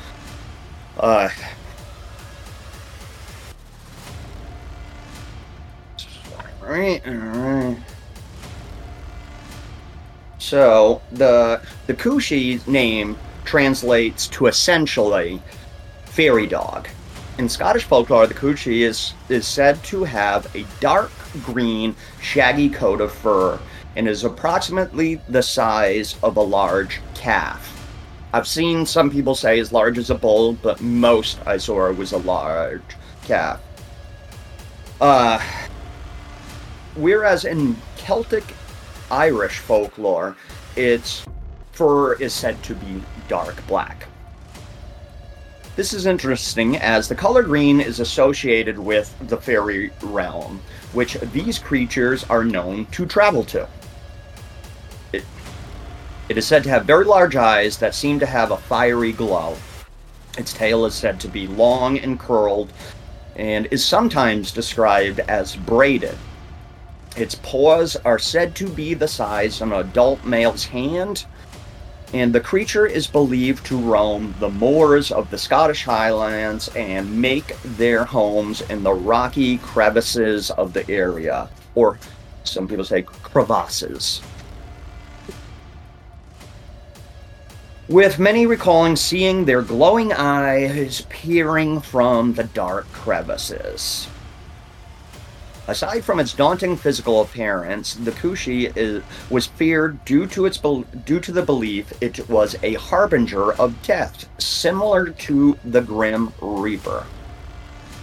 Uh, 0.97 1.29
alright. 6.63 7.77
So 10.39 11.03
the 11.13 11.61
the 11.87 11.93
Kushi 11.93 12.67
name 12.67 13.19
translates 13.45 14.27
to 14.29 14.47
essentially 14.47 15.43
fairy 16.07 16.47
dog. 16.47 16.89
In 17.41 17.49
Scottish 17.49 17.85
folklore, 17.85 18.27
the 18.27 18.35
Kushi 18.35 18.83
is 18.83 19.15
is 19.31 19.49
said 19.49 19.83
to 19.85 20.05
have 20.05 20.55
a 20.55 20.67
dark 20.79 21.11
green, 21.43 21.97
shaggy 22.21 22.69
coat 22.69 23.01
of 23.01 23.13
fur 23.13 23.59
and 23.97 24.07
is 24.07 24.25
approximately 24.25 25.23
the 25.27 25.43
size 25.43 26.17
of 26.23 26.37
a 26.37 26.43
large 26.43 27.01
calf. 27.15 27.75
I've 28.35 28.47
seen 28.47 28.85
some 28.85 29.11
people 29.11 29.35
say 29.35 29.59
as 29.59 29.73
large 29.73 29.97
as 29.97 30.11
a 30.11 30.15
bull, 30.15 30.53
but 30.53 30.83
most 30.83 31.39
I 31.47 31.57
saw 31.57 31.91
was 31.91 32.13
a 32.13 32.19
large 32.19 32.83
calf. 33.25 33.59
Uh, 35.01 35.41
whereas 36.95 37.47
in 37.47 37.75
Celtic 37.97 38.45
Irish 39.11 39.61
folklore, 39.61 40.37
its 40.77 41.25
fur 41.73 42.13
is 42.17 42.35
said 42.35 42.63
to 42.65 42.75
be 42.75 43.03
dark 43.29 43.67
black. 43.67 44.10
This 45.81 45.95
is 45.95 46.05
interesting 46.05 46.77
as 46.77 47.09
the 47.09 47.15
color 47.15 47.43
green 47.43 47.81
is 47.81 48.01
associated 48.01 48.79
with 48.79 49.17
the 49.29 49.39
fairy 49.39 49.91
realm, 50.03 50.61
which 50.93 51.15
these 51.33 51.59
creatures 51.59 52.23
are 52.25 52.45
known 52.45 52.85
to 52.89 53.07
travel 53.07 53.45
to. 53.45 53.67
It, 55.15 55.25
it 56.29 56.37
is 56.37 56.47
said 56.47 56.65
to 56.65 56.69
have 56.69 56.85
very 56.85 57.07
large 57.07 57.35
eyes 57.35 57.79
that 57.79 57.95
seem 57.95 58.21
to 58.21 58.27
have 58.27 58.51
a 58.51 58.59
fiery 58.59 59.13
glow. 59.13 59.57
Its 60.37 60.53
tail 60.53 60.85
is 60.85 60.95
said 60.95 61.19
to 61.21 61.29
be 61.29 61.47
long 61.47 61.99
and 61.99 62.21
curled, 62.21 62.75
and 63.35 63.67
is 63.71 63.83
sometimes 63.83 64.53
described 64.53 65.21
as 65.21 65.57
braided. 65.57 66.19
Its 67.17 67.37
paws 67.37 67.97
are 68.05 68.19
said 68.19 68.55
to 68.57 68.69
be 68.69 68.93
the 68.93 69.09
size 69.09 69.63
of 69.63 69.73
an 69.73 69.79
adult 69.79 70.23
male's 70.27 70.67
hand, 70.67 71.25
and 72.13 72.33
the 72.33 72.41
creature 72.41 72.87
is 72.87 73.07
believed 73.07 73.65
to 73.67 73.79
roam 73.79 74.35
the 74.41 74.49
moors 74.51 75.13
of 75.13 75.31
the 75.31 75.39
Scottish 75.39 75.85
Highlands 75.85 76.69
and 76.75 77.21
make 77.21 77.57
their 77.63 78.05
homes 78.05 78.63
in 78.63 78.83
the 78.83 78.93
rocky 78.93 79.59
crevices 79.59 80.51
of 80.53 80.73
the 80.73 80.89
area, 80.91 81.49
or 81.75 81.99
some 82.43 82.67
people 82.67 82.85
say 82.85 83.03
crevasses. 83.03 84.21
With 87.89 88.19
many 88.19 88.47
recalling 88.47 88.97
seeing 88.97 89.45
their 89.45 89.63
glowing 89.63 90.13
eyes 90.13 91.07
peering 91.09 91.81
from 91.81 92.35
the 92.35 92.45
dark 92.45 92.91
crevices. 92.93 94.09
Aside 95.71 96.03
from 96.03 96.19
its 96.19 96.33
daunting 96.33 96.77
physical 96.77 97.21
appearance, 97.21 97.95
the 97.95 98.11
Kushi 98.11 98.77
is, 98.77 99.05
was 99.31 99.47
feared 99.47 100.05
due 100.05 100.27
to 100.27 100.45
its 100.45 100.59
due 100.59 101.21
to 101.21 101.31
the 101.31 101.43
belief 101.43 101.93
it 102.01 102.29
was 102.29 102.57
a 102.65 102.75
harbinger 102.75 103.53
of 103.53 103.81
death, 103.85 104.29
similar 104.41 105.11
to 105.11 105.57
the 105.65 105.81
Grim 105.81 106.33
Reaper. 106.41 107.07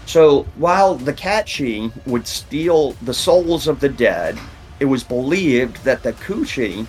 So 0.05 0.43
while 0.55 0.95
the 0.95 1.11
Catchy 1.11 1.91
would 2.05 2.25
steal 2.25 2.93
the 3.01 3.13
souls 3.13 3.67
of 3.67 3.81
the 3.81 3.89
dead, 3.89 4.39
it 4.79 4.85
was 4.85 5.03
believed 5.03 5.83
that 5.83 6.03
the 6.03 6.13
Kushi 6.13 6.87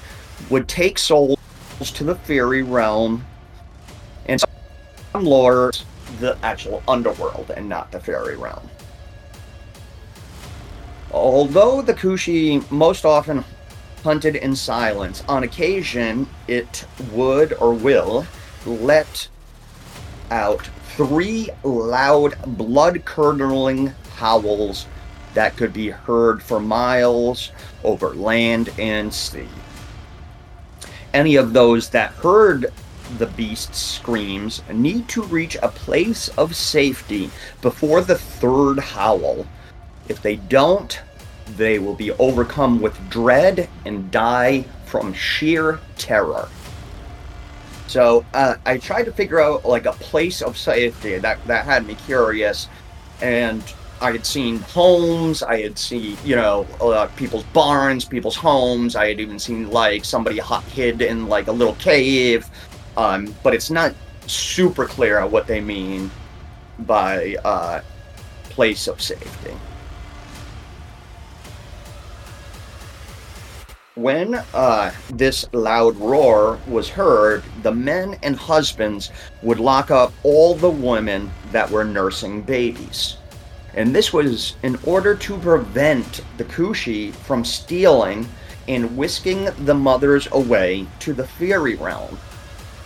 would 0.48 0.68
take 0.68 0.96
souls 1.00 1.40
to 1.80 2.04
the 2.04 2.14
fairy 2.14 2.62
realm, 2.62 3.26
and 4.26 4.40
some 4.40 5.24
lore 5.24 5.72
the 6.20 6.38
actual 6.44 6.84
underworld 6.86 7.50
and 7.56 7.68
not 7.68 7.90
the 7.90 7.98
fairy 7.98 8.36
realm. 8.36 8.70
Although 11.12 11.82
the 11.82 11.94
Kushi 11.94 12.68
most 12.70 13.04
often 13.04 13.44
hunted 14.04 14.36
in 14.36 14.54
silence, 14.54 15.24
on 15.28 15.42
occasion 15.42 16.28
it 16.46 16.84
would 17.12 17.54
or 17.54 17.72
will 17.72 18.26
let 18.66 19.28
out 20.30 20.68
three 20.96 21.48
loud, 21.62 22.34
blood 22.58 23.04
curdling 23.04 23.94
howls 24.16 24.86
that 25.34 25.56
could 25.56 25.72
be 25.72 25.90
heard 25.90 26.42
for 26.42 26.60
miles 26.60 27.52
over 27.84 28.10
land 28.10 28.70
and 28.78 29.12
sea. 29.12 29.48
Any 31.14 31.36
of 31.36 31.52
those 31.52 31.90
that 31.90 32.12
heard 32.12 32.72
the 33.16 33.26
beast's 33.26 33.78
screams 33.78 34.62
need 34.72 35.08
to 35.08 35.22
reach 35.22 35.56
a 35.62 35.68
place 35.68 36.28
of 36.36 36.54
safety 36.54 37.30
before 37.62 38.02
the 38.02 38.18
third 38.18 38.78
howl. 38.78 39.46
If 40.08 40.22
they 40.22 40.36
don't, 40.36 41.00
they 41.56 41.78
will 41.78 41.94
be 41.94 42.12
overcome 42.12 42.80
with 42.80 42.96
dread 43.10 43.68
and 43.84 44.10
die 44.10 44.64
from 44.86 45.12
sheer 45.12 45.80
terror. 45.96 46.48
So 47.86 48.24
uh, 48.34 48.56
I 48.66 48.76
tried 48.78 49.04
to 49.04 49.12
figure 49.12 49.40
out 49.40 49.64
like 49.64 49.86
a 49.86 49.92
place 49.92 50.42
of 50.42 50.58
safety 50.58 51.18
that 51.18 51.44
that 51.46 51.64
had 51.64 51.86
me 51.86 51.94
curious, 51.94 52.68
and 53.22 53.62
I 54.00 54.12
had 54.12 54.26
seen 54.26 54.58
homes, 54.58 55.42
I 55.42 55.62
had 55.62 55.78
seen 55.78 56.16
you 56.22 56.36
know 56.36 56.66
uh, 56.80 57.06
people's 57.16 57.44
barns, 57.44 58.04
people's 58.04 58.36
homes. 58.36 58.94
I 58.94 59.08
had 59.08 59.20
even 59.20 59.38
seen 59.38 59.70
like 59.70 60.04
somebody 60.04 60.40
hid 60.70 61.00
in 61.00 61.28
like 61.28 61.46
a 61.48 61.52
little 61.52 61.74
cave, 61.76 62.46
um, 62.98 63.34
but 63.42 63.54
it's 63.54 63.70
not 63.70 63.94
super 64.26 64.84
clear 64.84 65.26
what 65.26 65.46
they 65.46 65.60
mean 65.60 66.10
by 66.80 67.36
uh, 67.44 67.80
place 68.50 68.86
of 68.86 69.00
safety. 69.00 69.54
When 73.98 74.36
uh, 74.54 74.92
this 75.10 75.44
loud 75.52 75.96
roar 75.96 76.60
was 76.68 76.88
heard, 76.88 77.42
the 77.64 77.74
men 77.74 78.16
and 78.22 78.36
husbands 78.36 79.10
would 79.42 79.58
lock 79.58 79.90
up 79.90 80.12
all 80.22 80.54
the 80.54 80.70
women 80.70 81.32
that 81.50 81.68
were 81.68 81.82
nursing 81.82 82.42
babies. 82.42 83.16
And 83.74 83.92
this 83.92 84.12
was 84.12 84.54
in 84.62 84.78
order 84.84 85.16
to 85.16 85.38
prevent 85.38 86.20
the 86.36 86.44
Kushi 86.44 87.12
from 87.12 87.44
stealing 87.44 88.28
and 88.68 88.96
whisking 88.96 89.48
the 89.64 89.74
mothers 89.74 90.28
away 90.30 90.86
to 91.00 91.12
the 91.12 91.26
fairy 91.26 91.74
realm. 91.74 92.20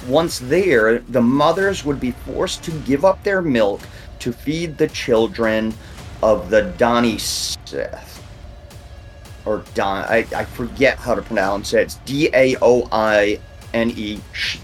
Once 0.08 0.38
there, 0.38 1.00
the 1.00 1.20
mothers 1.20 1.84
would 1.84 2.00
be 2.00 2.12
forced 2.12 2.62
to 2.62 2.70
give 2.86 3.04
up 3.04 3.22
their 3.22 3.42
milk 3.42 3.82
to 4.20 4.32
feed 4.32 4.78
the 4.78 4.88
children 4.88 5.74
of 6.22 6.48
the 6.48 6.62
Donny 6.78 7.18
Sith 7.18 8.11
or 9.44 9.64
Don. 9.74 10.04
I, 10.04 10.26
I 10.34 10.44
forget 10.44 10.98
how 10.98 11.14
to 11.14 11.22
pronounce 11.22 11.72
it. 11.72 11.80
It's 11.80 11.94
D 12.04 12.30
A 12.34 12.56
O 12.62 12.88
I 12.92 13.40
N 13.74 13.90
E. 13.96 14.20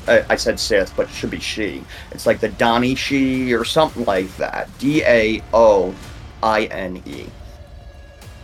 I 0.07 0.37
said 0.37 0.61
Sith, 0.61 0.95
but 0.97 1.09
it 1.09 1.13
should 1.13 1.31
be 1.31 1.41
she. 1.41 1.83
It's 2.11 2.27
like 2.27 2.41
the 2.41 2.49
Donnie 2.51 2.95
she 2.95 3.55
or 3.55 3.65
something 3.65 4.05
like 4.05 4.35
that. 4.37 4.69
D 4.79 5.03
A 5.05 5.43
O 5.53 5.95
I 6.43 6.65
N 6.67 7.03
E. 7.07 7.27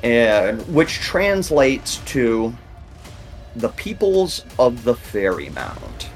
And 0.03 0.61
which 0.75 0.95
translates 1.01 1.99
to 2.07 2.55
the 3.57 3.71
peoples 3.71 4.45
of 4.59 4.85
the 4.85 4.95
fairy 4.95 5.51
mound. 5.51 6.07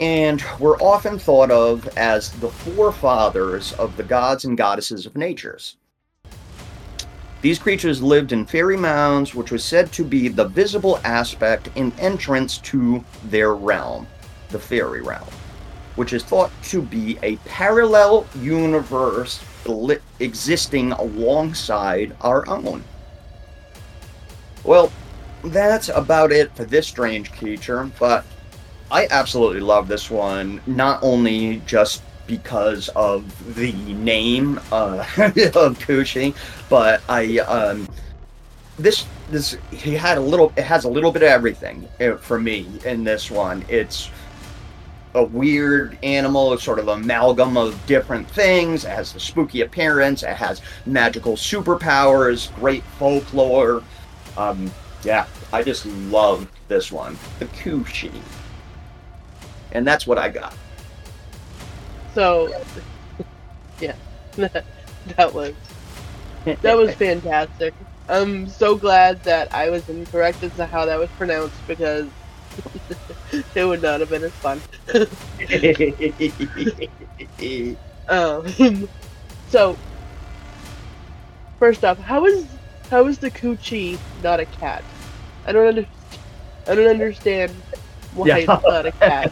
And 0.00 0.42
were 0.58 0.80
often 0.82 1.18
thought 1.18 1.50
of 1.50 1.88
as 1.96 2.30
the 2.30 2.48
forefathers 2.48 3.72
of 3.74 3.96
the 3.96 4.02
gods 4.02 4.44
and 4.44 4.56
goddesses 4.56 5.06
of 5.06 5.16
natures. 5.16 5.76
These 7.40 7.60
creatures 7.60 8.02
lived 8.02 8.32
in 8.32 8.46
fairy 8.46 8.76
mounds, 8.76 9.32
which 9.34 9.52
was 9.52 9.62
said 9.64 9.92
to 9.92 10.04
be 10.04 10.26
the 10.26 10.48
visible 10.48 10.98
aspect 11.04 11.68
and 11.76 11.92
entrance 12.00 12.58
to 12.58 13.04
their 13.24 13.54
realm, 13.54 14.08
the 14.48 14.58
fairy 14.58 15.02
realm, 15.02 15.28
which 15.94 16.12
is 16.12 16.24
thought 16.24 16.50
to 16.64 16.82
be 16.82 17.16
a 17.22 17.36
parallel 17.36 18.26
universe 18.40 19.40
existing 20.18 20.92
alongside 20.92 22.16
our 22.22 22.48
own. 22.48 22.82
Well, 24.64 24.90
that's 25.44 25.90
about 25.90 26.32
it 26.32 26.54
for 26.56 26.64
this 26.64 26.88
strange 26.88 27.30
creature, 27.32 27.90
but 28.00 28.24
I 28.90 29.06
absolutely 29.10 29.60
love 29.60 29.86
this 29.86 30.10
one, 30.10 30.60
not 30.66 31.00
only 31.02 31.62
just 31.66 32.02
because 32.28 32.88
of 32.90 33.56
the 33.56 33.72
name 33.72 34.60
uh, 34.70 34.98
of 35.16 35.78
Kushi, 35.80 36.36
but 36.68 37.02
I 37.08 37.38
um, 37.38 37.88
this 38.78 39.04
this 39.30 39.56
he 39.72 39.94
had 39.94 40.18
a 40.18 40.20
little 40.20 40.52
it 40.56 40.62
has 40.62 40.84
a 40.84 40.88
little 40.88 41.10
bit 41.10 41.22
of 41.22 41.28
everything 41.28 41.88
uh, 42.00 42.16
for 42.16 42.38
me 42.38 42.68
in 42.84 43.02
this 43.02 43.30
one. 43.30 43.64
It's 43.68 44.10
a 45.14 45.24
weird 45.24 45.98
animal, 46.02 46.52
it's 46.52 46.62
sort 46.62 46.78
of 46.78 46.88
amalgam 46.88 47.56
of 47.56 47.84
different 47.86 48.28
things. 48.30 48.84
It 48.84 48.90
has 48.90 49.12
the 49.12 49.20
spooky 49.20 49.62
appearance, 49.62 50.22
it 50.22 50.36
has 50.36 50.60
magical 50.86 51.34
superpowers, 51.34 52.54
great 52.56 52.84
folklore. 52.98 53.82
Um, 54.36 54.70
yeah, 55.02 55.26
I 55.52 55.62
just 55.62 55.86
love 55.86 56.48
this 56.68 56.92
one, 56.92 57.18
the 57.38 57.46
Kushi. 57.46 58.12
And 59.72 59.86
that's 59.86 60.06
what 60.06 60.18
I 60.18 60.28
got. 60.28 60.54
So, 62.14 62.52
yeah, 63.80 63.96
that 64.36 65.34
was 65.34 65.54
that 66.62 66.76
was 66.76 66.94
fantastic. 66.94 67.74
I'm 68.08 68.48
so 68.48 68.76
glad 68.76 69.22
that 69.24 69.52
I 69.52 69.68
was 69.70 69.88
incorrect 69.88 70.40
as 70.42 70.54
to 70.56 70.66
how 70.66 70.84
that 70.86 70.98
was 70.98 71.10
pronounced 71.10 71.54
because 71.66 72.08
it 73.54 73.64
would 73.64 73.82
not 73.82 74.00
have 74.00 74.08
been 74.08 74.24
as 74.24 74.32
fun. 74.32 74.60
um, 78.08 78.88
so, 79.50 79.76
first 81.58 81.84
off, 81.84 81.98
how 81.98 82.24
is 82.24 82.46
how 82.90 83.06
is 83.06 83.18
the 83.18 83.30
coochie 83.30 83.98
not 84.22 84.40
a 84.40 84.46
cat? 84.46 84.82
I 85.46 85.52
don't 85.52 85.68
understand. 85.68 85.94
I 86.66 86.74
don't 86.74 86.88
understand 86.88 87.52
why 88.14 88.26
yeah. 88.26 88.36
it's 88.36 88.48
not 88.48 88.86
a 88.86 88.92
cat. 88.92 89.30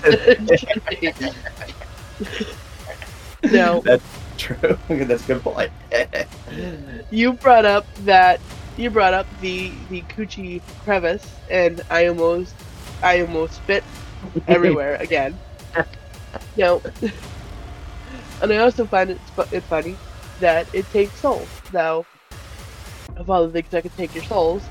No. 3.52 3.80
That's 3.85 4.04
true. 4.37 4.78
That's 4.88 5.24
a 5.24 5.26
good 5.26 5.42
point. 5.42 5.70
you 7.11 7.32
brought 7.35 7.64
up 7.64 7.87
that 8.04 8.40
you 8.76 8.90
brought 8.90 9.14
up 9.14 9.26
the 9.40 9.72
the 9.88 10.02
coochie 10.02 10.61
crevice, 10.85 11.26
and 11.50 11.82
I 11.90 12.06
almost 12.06 12.54
I 13.02 13.20
almost 13.20 13.54
spit 13.54 13.85
everywhere 14.48 14.96
again. 14.96 15.38
No. 16.56 16.82
and 18.42 18.52
I 18.52 18.59
also 18.59 18.85
find 18.87 19.11
it, 19.11 19.18
it 19.52 19.62
funny 19.62 19.96
that 20.40 20.66
it 20.74 20.90
takes 20.90 21.14
souls. 21.18 21.48
Now, 21.72 22.04
of 23.16 23.30
all 23.30 23.46
the 23.46 23.52
things 23.52 23.70
that 23.70 23.82
can 23.82 23.90
take 23.92 24.14
your 24.14 24.24
souls, 24.24 24.62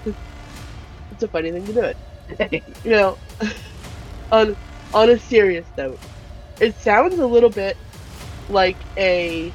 it's 1.11 1.23
a 1.23 1.27
funny 1.27 1.51
thing 1.51 1.65
to 1.65 1.73
do 1.73 1.81
it. 1.81 2.63
you 2.83 2.91
know, 2.91 3.17
on 4.31 4.55
on 4.93 5.09
a 5.09 5.19
serious 5.19 5.65
note, 5.77 5.99
it 6.59 6.75
sounds 6.75 7.17
a 7.19 7.25
little 7.25 7.49
bit 7.49 7.77
like 8.49 8.77
a 8.97 9.51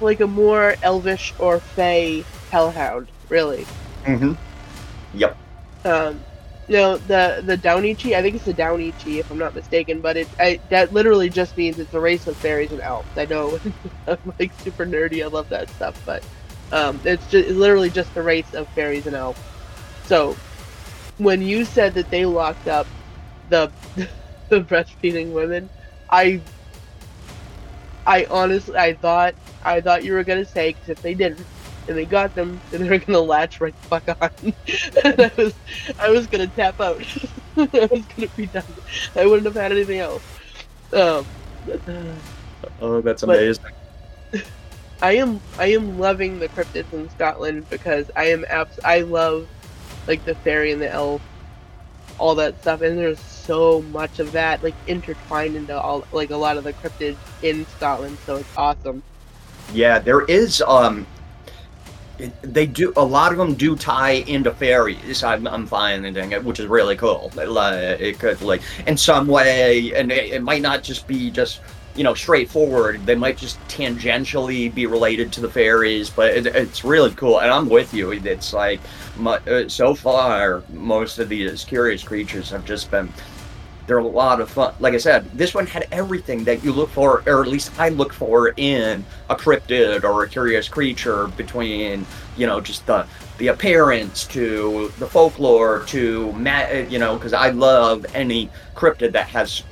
like 0.00 0.20
a 0.20 0.26
more 0.26 0.76
elvish 0.82 1.34
or 1.38 1.60
fey 1.60 2.24
hellhound, 2.50 3.08
really. 3.28 3.66
Mm-hmm. 4.04 4.32
Yep. 5.14 5.36
Um, 5.84 6.20
you 6.68 6.76
know 6.76 6.98
the 6.98 7.42
the 7.44 7.58
Downichi. 7.58 8.14
I 8.14 8.22
think 8.22 8.36
it's 8.36 8.44
the 8.44 8.54
Downichi, 8.54 9.18
if 9.18 9.30
I'm 9.30 9.38
not 9.38 9.54
mistaken. 9.54 10.00
But 10.00 10.16
it 10.16 10.28
I, 10.38 10.60
that 10.68 10.92
literally 10.92 11.28
just 11.28 11.56
means 11.56 11.78
it's 11.78 11.94
a 11.94 12.00
race 12.00 12.26
of 12.26 12.36
fairies 12.36 12.70
and 12.70 12.80
elves. 12.80 13.08
I 13.16 13.26
know 13.26 13.58
I'm 14.06 14.18
like 14.38 14.52
super 14.60 14.86
nerdy. 14.86 15.22
I 15.22 15.26
love 15.26 15.48
that 15.48 15.68
stuff, 15.70 16.00
but 16.06 16.22
um, 16.72 17.00
it's 17.04 17.24
just 17.26 17.48
it's 17.48 17.58
literally 17.58 17.90
just 17.90 18.14
the 18.14 18.22
race 18.22 18.54
of 18.54 18.68
fairies 18.68 19.06
and 19.06 19.16
elves. 19.16 19.40
So 20.04 20.36
when 21.18 21.42
you 21.42 21.64
said 21.64 21.94
that 21.94 22.10
they 22.10 22.24
locked 22.24 22.68
up 22.68 22.86
the 23.48 23.70
the 24.50 24.60
breastfeeding 24.60 25.32
women. 25.32 25.68
I 26.10 26.40
I 28.06 28.26
honestly 28.30 28.76
I 28.76 28.94
thought 28.94 29.34
I 29.64 29.80
thought 29.80 30.04
you 30.04 30.12
were 30.12 30.24
gonna 30.24 30.44
say 30.44 30.72
because 30.72 30.90
if 30.90 31.02
they 31.02 31.14
didn't 31.14 31.46
and 31.88 31.96
they 31.96 32.04
got 32.04 32.34
them, 32.34 32.60
then 32.70 32.82
they 32.82 32.90
were 32.90 32.98
gonna 32.98 33.20
latch 33.20 33.60
right 33.60 33.74
the 33.82 33.88
fuck 33.88 34.22
on. 34.22 34.30
and 35.04 35.20
I 35.20 35.32
was 35.36 35.54
I 35.98 36.10
was 36.10 36.26
gonna 36.26 36.46
tap 36.48 36.80
out. 36.80 37.00
I 37.56 37.88
was 37.90 38.04
gonna 38.16 38.28
be 38.36 38.46
done. 38.46 38.64
I 39.16 39.26
wouldn't 39.26 39.46
have 39.46 39.54
had 39.54 39.72
anything 39.72 39.98
else. 39.98 40.22
Um, 40.92 41.24
oh, 42.80 43.00
that's 43.00 43.22
amazing. 43.22 43.64
I 45.02 45.12
am 45.12 45.40
I 45.58 45.66
am 45.66 45.98
loving 45.98 46.38
the 46.38 46.48
cryptids 46.48 46.92
in 46.92 47.08
Scotland 47.10 47.68
because 47.70 48.10
I 48.16 48.26
am 48.26 48.44
abs 48.48 48.78
I 48.84 49.00
love 49.00 49.48
like 50.06 50.24
the 50.24 50.34
fairy 50.34 50.72
and 50.72 50.80
the 50.80 50.90
elf, 50.90 51.22
all 52.20 52.34
that 52.36 52.60
stuff, 52.60 52.82
and 52.82 52.98
there's 52.98 53.18
so 53.18 53.82
much 53.90 54.18
of 54.20 54.30
that 54.32 54.62
like 54.62 54.74
intertwined 54.86 55.56
into 55.56 55.78
all 55.78 56.06
like 56.12 56.30
a 56.30 56.36
lot 56.36 56.56
of 56.56 56.64
the 56.64 56.72
cryptids 56.74 57.16
in 57.42 57.66
Scotland, 57.66 58.16
so 58.26 58.36
it's 58.36 58.56
awesome. 58.56 59.02
Yeah, 59.72 59.98
there 59.98 60.22
is 60.22 60.62
um 60.62 61.06
they 62.42 62.66
do 62.66 62.92
a 62.96 63.04
lot 63.04 63.32
of 63.32 63.38
them 63.38 63.54
do 63.54 63.74
tie 63.74 64.22
into 64.28 64.52
fairies. 64.52 65.22
I'm, 65.22 65.46
I'm 65.46 65.66
finding 65.66 66.32
it, 66.32 66.44
which 66.44 66.60
is 66.60 66.66
really 66.66 66.94
cool. 66.96 67.32
Like, 67.34 67.48
It 68.00 68.18
could 68.18 68.40
like 68.42 68.62
in 68.86 68.96
some 68.96 69.26
way, 69.26 69.94
and 69.94 70.12
it, 70.12 70.32
it 70.32 70.42
might 70.42 70.60
not 70.62 70.82
just 70.82 71.06
be 71.06 71.30
just 71.30 71.60
you 71.96 72.04
know 72.04 72.14
straightforward. 72.14 73.04
They 73.06 73.14
might 73.14 73.38
just 73.38 73.58
tangentially 73.68 74.72
be 74.72 74.86
related 74.86 75.32
to 75.32 75.40
the 75.40 75.48
fairies, 75.48 76.10
but 76.10 76.30
it, 76.30 76.46
it's 76.46 76.84
really 76.84 77.12
cool. 77.12 77.40
And 77.40 77.50
I'm 77.50 77.68
with 77.68 77.94
you. 77.94 78.12
It's 78.12 78.52
like 78.52 78.80
my, 79.20 79.36
uh, 79.36 79.68
so 79.68 79.94
far 79.94 80.62
most 80.70 81.18
of 81.18 81.28
these 81.28 81.64
curious 81.64 82.02
creatures 82.02 82.50
have 82.50 82.64
just 82.64 82.90
been 82.90 83.12
they're 83.90 83.98
a 83.98 84.06
lot 84.06 84.40
of 84.40 84.48
fun. 84.48 84.72
Like 84.78 84.94
I 84.94 84.98
said, 84.98 85.28
this 85.32 85.52
one 85.52 85.66
had 85.66 85.88
everything 85.90 86.44
that 86.44 86.62
you 86.62 86.72
look 86.72 86.90
for, 86.90 87.24
or 87.26 87.42
at 87.42 87.48
least 87.48 87.72
I 87.76 87.88
look 87.88 88.12
for 88.12 88.54
in 88.56 89.04
a 89.28 89.34
cryptid 89.34 90.04
or 90.04 90.22
a 90.22 90.28
curious 90.28 90.68
creature. 90.68 91.26
Between 91.26 92.06
you 92.36 92.46
know 92.46 92.60
just 92.60 92.86
the 92.86 93.04
the 93.38 93.48
appearance 93.48 94.26
to 94.28 94.92
the 95.00 95.08
folklore 95.08 95.82
to 95.86 96.32
ma- 96.34 96.68
you 96.68 97.00
know 97.00 97.16
because 97.16 97.32
I 97.32 97.50
love 97.50 98.06
any 98.14 98.48
cryptid 98.76 99.10
that 99.10 99.26
has 99.26 99.64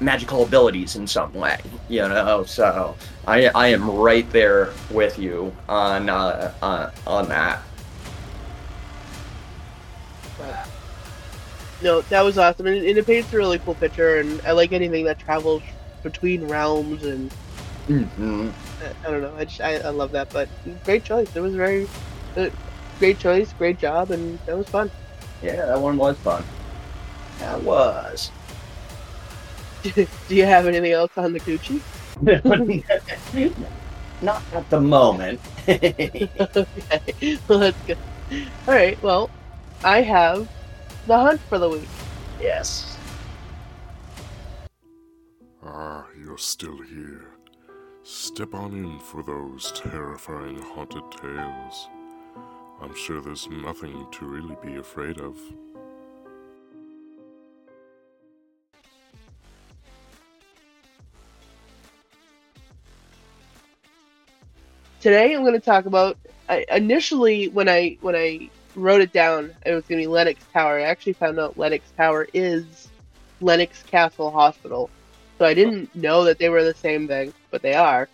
magical 0.00 0.42
abilities 0.44 0.96
in 0.96 1.06
some 1.06 1.34
way. 1.34 1.60
You 1.90 2.08
know, 2.08 2.44
so 2.44 2.96
I 3.26 3.48
I 3.48 3.68
am 3.68 3.90
right 3.90 4.28
there 4.30 4.70
with 4.90 5.18
you 5.18 5.54
on 5.68 6.08
uh, 6.08 6.54
uh 6.62 6.90
on 7.06 7.28
that. 7.28 7.60
No, 11.82 12.00
that 12.02 12.22
was 12.22 12.38
awesome, 12.38 12.66
and, 12.66 12.84
and 12.84 12.98
it 12.98 13.06
paints 13.06 13.32
a 13.32 13.36
really 13.36 13.58
cool 13.58 13.74
picture. 13.74 14.18
And 14.18 14.40
I 14.46 14.52
like 14.52 14.72
anything 14.72 15.04
that 15.04 15.18
travels 15.18 15.62
between 16.02 16.46
realms, 16.46 17.04
and 17.04 17.32
Mm-hmm. 17.88 18.48
I, 18.82 19.06
I 19.06 19.10
don't 19.10 19.22
know. 19.22 19.34
I 19.36 19.44
just 19.44 19.60
I, 19.60 19.76
I 19.76 19.90
love 19.90 20.10
that. 20.12 20.32
But 20.32 20.48
great 20.84 21.04
choice. 21.04 21.34
It 21.34 21.40
was 21.40 21.54
very 21.54 21.88
uh, 22.36 22.50
great 22.98 23.18
choice, 23.18 23.52
great 23.52 23.78
job, 23.78 24.10
and 24.10 24.38
that 24.46 24.58
was 24.58 24.68
fun. 24.68 24.90
Yeah, 25.42 25.66
that 25.66 25.80
one 25.80 25.96
was 25.96 26.16
fun. 26.18 26.44
That 27.38 27.62
was. 27.62 28.30
Do 29.94 30.06
you 30.28 30.44
have 30.44 30.66
anything 30.66 30.92
else 30.92 31.16
on 31.16 31.32
the 31.32 31.40
Gucci? 31.40 31.80
Not 34.22 34.42
at 34.52 34.68
the 34.70 34.80
moment. 34.80 35.40
okay, 35.68 36.30
well 37.46 37.58
that's 37.58 37.86
good. 37.86 37.98
All 38.66 38.74
right, 38.74 39.00
well, 39.02 39.30
I 39.84 40.02
have 40.02 40.48
the 41.06 41.18
hunt 41.18 41.40
for 41.42 41.58
the 41.58 41.68
week. 41.68 41.88
yes. 42.40 42.96
Ah, 45.64 46.06
you're 46.18 46.38
still 46.38 46.80
here. 46.80 47.26
Step 48.02 48.54
on 48.54 48.72
in 48.72 48.98
for 49.00 49.22
those 49.22 49.72
terrifying 49.72 50.60
haunted 50.60 51.02
tales. 51.10 51.88
I'm 52.80 52.94
sure 52.94 53.20
there's 53.20 53.48
nothing 53.48 54.06
to 54.12 54.26
really 54.26 54.56
be 54.62 54.76
afraid 54.76 55.20
of. 55.20 55.36
Today 65.00 65.34
I'm 65.34 65.42
going 65.42 65.52
to 65.52 65.60
talk 65.60 65.86
about. 65.86 66.16
I, 66.48 66.64
initially, 66.70 67.48
when 67.48 67.68
I 67.68 67.98
when 68.00 68.14
I 68.14 68.50
wrote 68.76 69.00
it 69.00 69.12
down, 69.12 69.54
it 69.64 69.72
was 69.72 69.84
going 69.84 70.00
to 70.00 70.04
be 70.04 70.06
Lennox 70.06 70.44
Tower. 70.52 70.78
I 70.78 70.82
actually 70.82 71.14
found 71.14 71.38
out 71.40 71.58
Lennox 71.58 71.90
Tower 71.96 72.28
is 72.32 72.88
Lennox 73.40 73.82
Castle 73.82 74.30
Hospital, 74.30 74.90
so 75.38 75.44
I 75.44 75.54
didn't 75.54 75.94
know 75.94 76.24
that 76.24 76.38
they 76.38 76.48
were 76.48 76.62
the 76.62 76.74
same 76.74 77.08
thing, 77.08 77.32
but 77.50 77.62
they 77.62 77.74
are. 77.74 78.08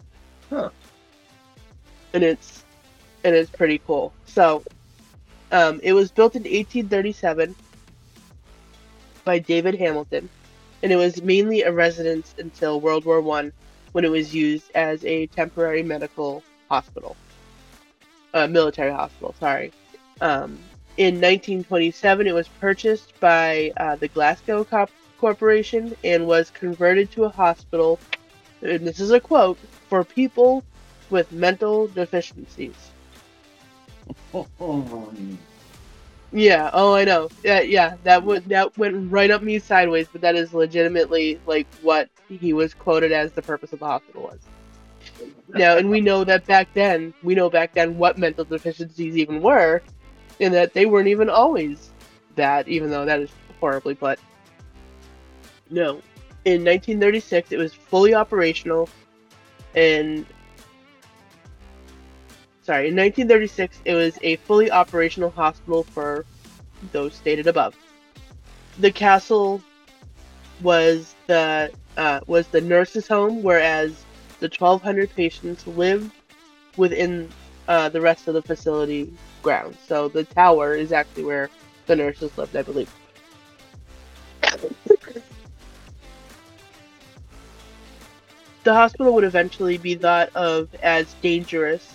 Huh. 0.49 0.71
And 2.15 2.23
it's 2.23 2.65
and 3.25 3.35
it's 3.35 3.51
pretty 3.51 3.81
cool. 3.87 4.13
So, 4.27 4.63
um, 5.51 5.81
it 5.83 5.93
was 5.93 6.11
built 6.11 6.35
in 6.35 6.43
1837 6.43 7.55
by 9.25 9.39
David 9.39 9.75
Hamilton, 9.77 10.29
and 10.83 10.93
it 10.93 10.97
was 10.97 11.23
mainly 11.23 11.63
a 11.63 11.73
residence 11.73 12.35
until 12.39 12.81
World 12.81 13.05
War 13.05 13.21
One, 13.21 13.53
when 13.93 14.05
it 14.05 14.11
was 14.11 14.35
used 14.35 14.71
as 14.75 15.05
a 15.05 15.27
temporary 15.29 15.83
medical 15.83 16.43
hospital, 16.69 17.17
uh, 18.35 18.47
military 18.47 18.93
hospital. 18.93 19.35
Sorry. 19.39 19.73
Um, 20.23 20.57
in 20.99 21.17
1927, 21.17 22.29
it 22.29 22.35
was 22.35 22.47
purchased 22.47 23.19
by 23.19 23.73
uh, 23.77 23.97
the 23.97 24.07
Glasgow 24.07 24.63
Cop- 24.63 24.91
Corporation 25.19 25.97
and 26.05 26.27
was 26.27 26.49
converted 26.51 27.11
to 27.13 27.25
a 27.25 27.29
hospital. 27.29 27.99
And 28.63 28.87
this 28.87 29.01
is 29.01 29.11
a 29.11 29.19
quote 29.19 29.59
for 29.89 30.05
people 30.05 30.63
with 31.11 31.31
mental 31.33 31.89
deficiencies. 31.89 32.77
Yeah. 36.35 36.71
Oh, 36.73 36.95
I 36.95 37.05
know. 37.05 37.29
Yeah, 37.45 37.61
yeah. 37.61 37.97
That 38.05 38.25
would 38.25 38.47
that 38.47 38.79
went 38.79 39.13
right 39.13 39.31
up 39.31 39.43
me 39.43 39.59
sideways, 39.59 40.09
but 40.11 40.23
that 40.23 40.35
is 40.35 40.55
legitimately 40.55 41.39
like 41.47 41.67
what 41.83 42.09
he 42.29 42.55
was 42.55 42.73
quoted 42.73 43.13
as 43.13 43.33
the 43.33 43.43
purpose 43.43 43.75
of 43.75 43.81
the 43.81 43.87
hospital 43.87 44.23
was. 44.23 44.39
Now, 45.49 45.77
and 45.77 45.91
we 45.91 46.01
know 46.01 46.25
that 46.25 46.47
back 46.47 46.69
then, 46.73 47.13
we 47.23 47.35
know 47.35 47.51
back 47.51 47.75
then 47.75 47.99
what 47.99 48.17
mental 48.17 48.47
deficiencies 48.47 49.19
even 49.19 49.43
were, 49.43 49.83
and 50.41 50.53
that 50.55 50.73
they 50.75 50.87
weren't 50.87 51.09
even 51.09 51.29
always 51.29 51.91
that, 52.37 52.69
even 52.69 52.91
though 52.91 53.05
that 53.05 53.21
is 53.21 53.31
horribly 53.61 53.95
put. 53.95 54.19
No. 55.71 56.01
In 56.45 56.65
1936, 56.65 57.53
it 57.53 57.57
was 57.57 57.73
fully 57.73 58.15
operational, 58.15 58.89
and 59.75 60.27
sorry, 62.63 62.89
in 62.89 62.97
1936, 62.97 63.81
it 63.85 63.95
was 63.95 64.19
a 64.23 64.37
fully 64.37 64.71
operational 64.71 65.31
hospital 65.31 65.85
for 65.85 66.25
those 66.91 67.15
stated 67.15 67.47
above. 67.47 67.77
The 68.81 68.91
castle 68.91 69.63
was 70.63 71.15
the 71.27 71.71
uh, 71.97 72.21
was 72.27 72.49
the 72.49 72.61
nurses' 72.61 73.07
home, 73.07 73.43
whereas 73.43 74.05
the 74.41 74.47
1,200 74.47 75.15
patients 75.15 75.67
lived 75.67 76.11
within 76.77 77.29
uh, 77.69 77.89
the 77.89 78.01
rest 78.01 78.27
of 78.27 78.35
the 78.35 78.43
facility 78.43 79.13
grounds. 79.43 79.77
So 79.87 80.09
the 80.09 80.25
tower 80.25 80.75
is 80.75 80.93
actually 80.93 81.25
where 81.25 81.51
the 81.87 81.97
nurses 81.97 82.37
lived, 82.39 82.57
I 82.57 82.63
believe. 82.63 82.91
the 88.65 88.73
hospital 88.73 89.13
would 89.15 89.25
eventually 89.25 89.79
be 89.79 89.95
thought 89.95 90.35
of 90.37 90.73
as 90.83 91.15
dangerous 91.15 91.89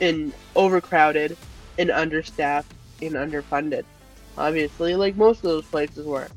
and 0.00 0.32
overcrowded 0.56 1.36
and 1.78 1.90
understaffed 1.90 2.72
and 3.00 3.14
underfunded. 3.14 3.84
Obviously, 4.36 4.94
like 4.96 5.16
most 5.16 5.38
of 5.38 5.44
those 5.44 5.64
places 5.66 6.06
were. 6.06 6.28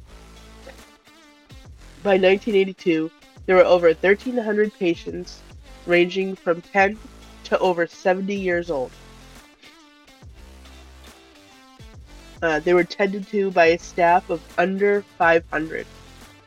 By 2.03 2.17
1982, 2.17 3.09
there 3.45 3.55
were 3.55 3.63
over 3.63 3.87
1,300 3.87 4.73
patients, 4.77 5.41
ranging 5.87 6.35
from 6.35 6.61
10 6.61 6.97
to 7.45 7.59
over 7.59 7.87
70 7.87 8.35
years 8.35 8.69
old. 8.69 8.91
Uh, 12.45 12.59
they 12.59 12.75
were 12.75 12.83
tended 12.83 13.27
to 13.27 13.49
by 13.49 13.65
a 13.65 13.79
staff 13.79 14.29
of 14.29 14.39
under 14.59 15.01
500. 15.17 15.87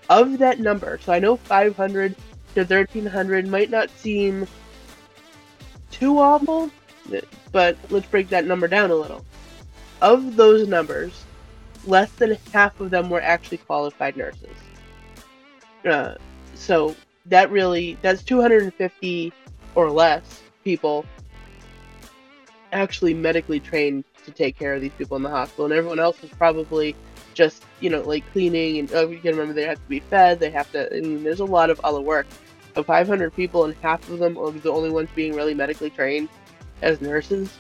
Of 0.08 0.38
that 0.38 0.61
number, 0.61 0.96
so 1.02 1.12
I 1.12 1.18
know 1.18 1.34
500 1.34 2.14
to 2.54 2.61
1,300 2.61 3.48
might 3.48 3.68
not 3.68 3.90
seem 3.90 4.46
too 5.90 6.20
awful, 6.20 6.70
but 7.50 7.76
let's 7.90 8.06
break 8.06 8.28
that 8.28 8.46
number 8.46 8.68
down 8.68 8.92
a 8.92 8.94
little. 8.94 9.24
Of 10.00 10.37
those 10.37 10.68
numbers, 10.68 11.24
less 11.84 12.12
than 12.12 12.38
half 12.52 12.78
of 12.78 12.90
them 12.90 13.11
were 13.11 13.20
actually 13.20 13.58
qualified 13.58 14.16
nurses. 14.16 14.56
Uh, 15.84 16.14
so 16.54 16.94
that 17.26 17.50
really 17.50 17.98
that's 18.02 18.22
250 18.22 19.32
or 19.74 19.90
less 19.90 20.42
people 20.62 21.04
actually 22.72 23.14
medically 23.14 23.58
trained 23.58 24.04
to 24.28 24.34
take 24.34 24.58
care 24.58 24.74
of 24.74 24.80
these 24.80 24.92
people 24.92 25.16
in 25.16 25.22
the 25.22 25.30
hospital, 25.30 25.64
and 25.64 25.74
everyone 25.74 25.98
else 25.98 26.20
was 26.22 26.30
probably 26.32 26.94
just 27.34 27.64
you 27.80 27.88
know 27.88 28.02
like 28.02 28.24
cleaning 28.32 28.78
and 28.78 28.92
oh, 28.94 29.08
you 29.08 29.18
can 29.18 29.30
remember 29.30 29.52
they 29.52 29.66
have 29.66 29.78
to 29.78 29.88
be 29.88 30.00
fed, 30.00 30.40
they 30.40 30.50
have 30.50 30.70
to. 30.72 30.94
I 30.94 31.00
mean, 31.00 31.22
there's 31.22 31.40
a 31.40 31.44
lot 31.44 31.70
of 31.70 31.80
other 31.80 32.00
work. 32.00 32.26
Of 32.76 32.86
500 32.86 33.34
people, 33.34 33.64
and 33.64 33.74
half 33.82 34.08
of 34.08 34.20
them 34.20 34.38
are 34.38 34.52
the 34.52 34.70
only 34.70 34.90
ones 34.90 35.08
being 35.14 35.34
really 35.34 35.54
medically 35.54 35.90
trained 35.90 36.28
as 36.82 37.00
nurses, 37.00 37.50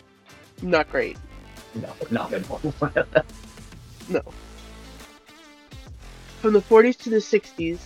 not 0.62 0.88
great. 0.90 1.16
No, 1.74 1.92
not 2.10 2.32
at 2.32 2.48
all. 2.50 2.60
No. 4.08 4.22
From 6.40 6.52
the 6.52 6.60
40s 6.60 6.96
to 6.98 7.10
the 7.10 7.16
60s, 7.16 7.78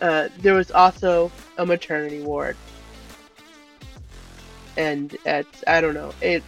uh, 0.00 0.28
there 0.38 0.54
was 0.54 0.70
also 0.70 1.30
a 1.58 1.64
maternity 1.64 2.22
ward. 2.22 2.56
And 4.76 5.16
it's, 5.24 5.62
I 5.66 5.80
don't 5.80 5.94
know, 5.94 6.12
it, 6.20 6.42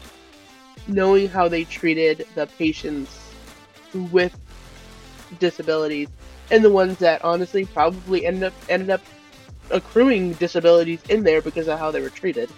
knowing 0.87 1.29
how 1.29 1.49
they 1.49 1.65
treated 1.65 2.27
the 2.35 2.47
patients 2.59 3.21
with 4.11 4.37
disabilities 5.39 6.09
and 6.51 6.65
the 6.65 6.71
ones 6.71 6.99
that 6.99 7.25
honestly 7.25 7.65
probably 7.65 8.27
ended 8.27 8.45
up 8.45 8.53
ended 8.69 8.91
up 8.91 9.01
accruing 9.71 10.33
disabilities 10.35 11.01
in 11.09 11.25
there 11.25 11.41
because 11.41 11.69
of 11.69 11.79
how 11.79 11.91
they 11.91 12.01
were 12.01 12.11
treated. 12.11 12.51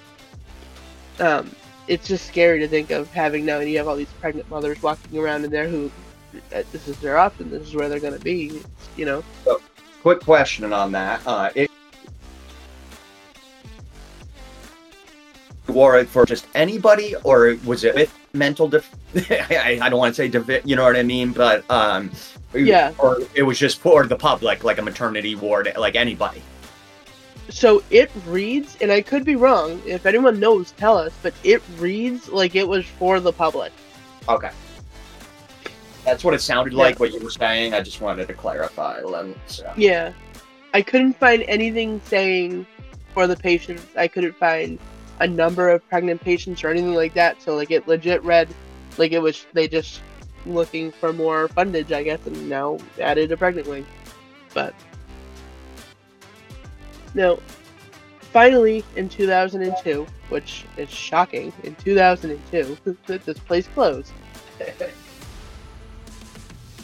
Um, 1.20 1.50
it's 1.88 2.08
just 2.08 2.26
scary 2.26 2.58
to 2.58 2.68
think 2.68 2.90
of 2.90 3.10
having 3.12 3.44
now 3.44 3.60
and 3.60 3.70
you 3.70 3.78
have 3.78 3.88
all 3.88 3.96
these 3.96 4.12
pregnant 4.20 4.50
mothers 4.50 4.82
walking 4.82 5.18
around 5.18 5.44
in 5.44 5.50
there 5.50 5.68
who 5.68 5.90
uh, 6.52 6.62
this 6.72 6.88
is 6.88 6.98
their 6.98 7.16
option 7.16 7.48
this 7.48 7.62
is 7.62 7.74
where 7.74 7.88
they're 7.88 8.00
going 8.00 8.12
to 8.12 8.20
be 8.20 8.60
you 8.96 9.06
know 9.06 9.22
Quick 10.06 10.20
question 10.20 10.72
on 10.72 10.92
that. 10.92 11.20
Uh, 11.26 11.50
wore 15.76 15.98
it 15.98 16.08
for 16.08 16.24
just 16.24 16.46
anybody, 16.54 17.14
or 17.22 17.56
was 17.66 17.84
it 17.84 17.94
with 17.94 18.12
mental? 18.32 18.66
Def- 18.66 18.90
I, 19.30 19.78
I 19.82 19.88
don't 19.90 19.98
want 19.98 20.14
to 20.16 20.30
say 20.30 20.60
you 20.64 20.74
know 20.74 20.84
what 20.84 20.96
I 20.96 21.02
mean, 21.02 21.32
but 21.32 21.70
um, 21.70 22.10
Yeah. 22.54 22.92
or 22.98 23.18
it 23.34 23.42
was 23.42 23.58
just 23.58 23.78
for 23.80 24.06
the 24.06 24.16
public, 24.16 24.64
like 24.64 24.78
a 24.78 24.82
maternity 24.82 25.34
ward, 25.36 25.70
like 25.78 25.94
anybody. 25.94 26.42
So 27.50 27.82
it 27.90 28.10
reads, 28.26 28.76
and 28.80 28.90
I 28.90 29.02
could 29.02 29.24
be 29.24 29.36
wrong. 29.36 29.80
If 29.86 30.04
anyone 30.06 30.40
knows, 30.40 30.72
tell 30.72 30.96
us. 30.98 31.12
But 31.22 31.32
it 31.44 31.62
reads 31.78 32.28
like 32.28 32.56
it 32.56 32.66
was 32.66 32.84
for 32.98 33.20
the 33.20 33.32
public. 33.32 33.72
Okay. 34.28 34.50
That's 36.04 36.24
what 36.24 36.34
it 36.34 36.40
sounded 36.40 36.72
Yeah. 36.72 36.78
like. 36.84 36.98
What 36.98 37.12
you 37.12 37.20
were 37.20 37.30
saying. 37.30 37.74
I 37.74 37.82
just 37.82 38.00
wanted 38.00 38.26
to 38.28 38.34
clarify. 38.34 39.00
Len, 39.02 39.34
So. 39.46 39.70
Yeah. 39.76 40.12
I 40.74 40.82
couldn't 40.82 41.14
find 41.18 41.44
anything 41.46 42.00
saying 42.04 42.66
for 43.14 43.26
the 43.28 43.36
patients. 43.36 43.84
I 43.96 44.08
couldn't 44.08 44.36
find 44.36 44.78
a 45.20 45.26
number 45.26 45.68
of 45.70 45.86
pregnant 45.88 46.20
patients 46.20 46.62
or 46.62 46.68
anything 46.68 46.94
like 46.94 47.14
that. 47.14 47.40
So 47.42 47.54
like 47.56 47.70
it 47.70 47.86
legit 47.88 48.22
read 48.24 48.48
like 48.98 49.12
it 49.12 49.20
was 49.20 49.46
they 49.52 49.68
just 49.68 50.00
looking 50.44 50.92
for 50.92 51.12
more 51.12 51.48
fundage, 51.48 51.92
I 51.92 52.02
guess, 52.02 52.24
and 52.26 52.48
now 52.48 52.78
added 53.00 53.32
a 53.32 53.36
pregnant 53.36 53.68
wing. 53.68 53.86
But 54.54 54.74
no. 57.14 57.40
Finally, 58.20 58.84
in 58.96 59.08
2002, 59.08 60.06
which 60.28 60.66
is 60.76 60.90
shocking, 60.90 61.52
in 61.62 61.74
2002, 61.76 62.76
that 63.06 63.24
this 63.24 63.38
place 63.38 63.66
closed. 63.68 64.12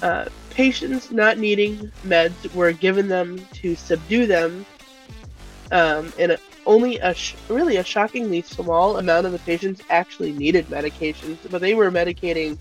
Uh, 0.02 0.28
patients 0.50 1.12
not 1.12 1.38
needing 1.38 1.92
meds 2.04 2.52
were 2.56 2.72
given 2.72 3.06
them 3.06 3.38
to 3.52 3.76
subdue 3.76 4.26
them, 4.26 4.66
um, 5.70 6.12
and 6.18 6.32
a, 6.32 6.38
only 6.66 6.98
a 6.98 7.14
sh- 7.14 7.34
really 7.48 7.76
a 7.76 7.84
shockingly 7.84 8.42
small 8.42 8.98
amount 8.98 9.26
of 9.26 9.32
the 9.32 9.38
patients 9.40 9.82
actually 9.90 10.32
needed 10.32 10.66
medications, 10.68 11.38
but 11.50 11.60
they 11.60 11.74
were 11.74 11.90
medicating 11.90 12.56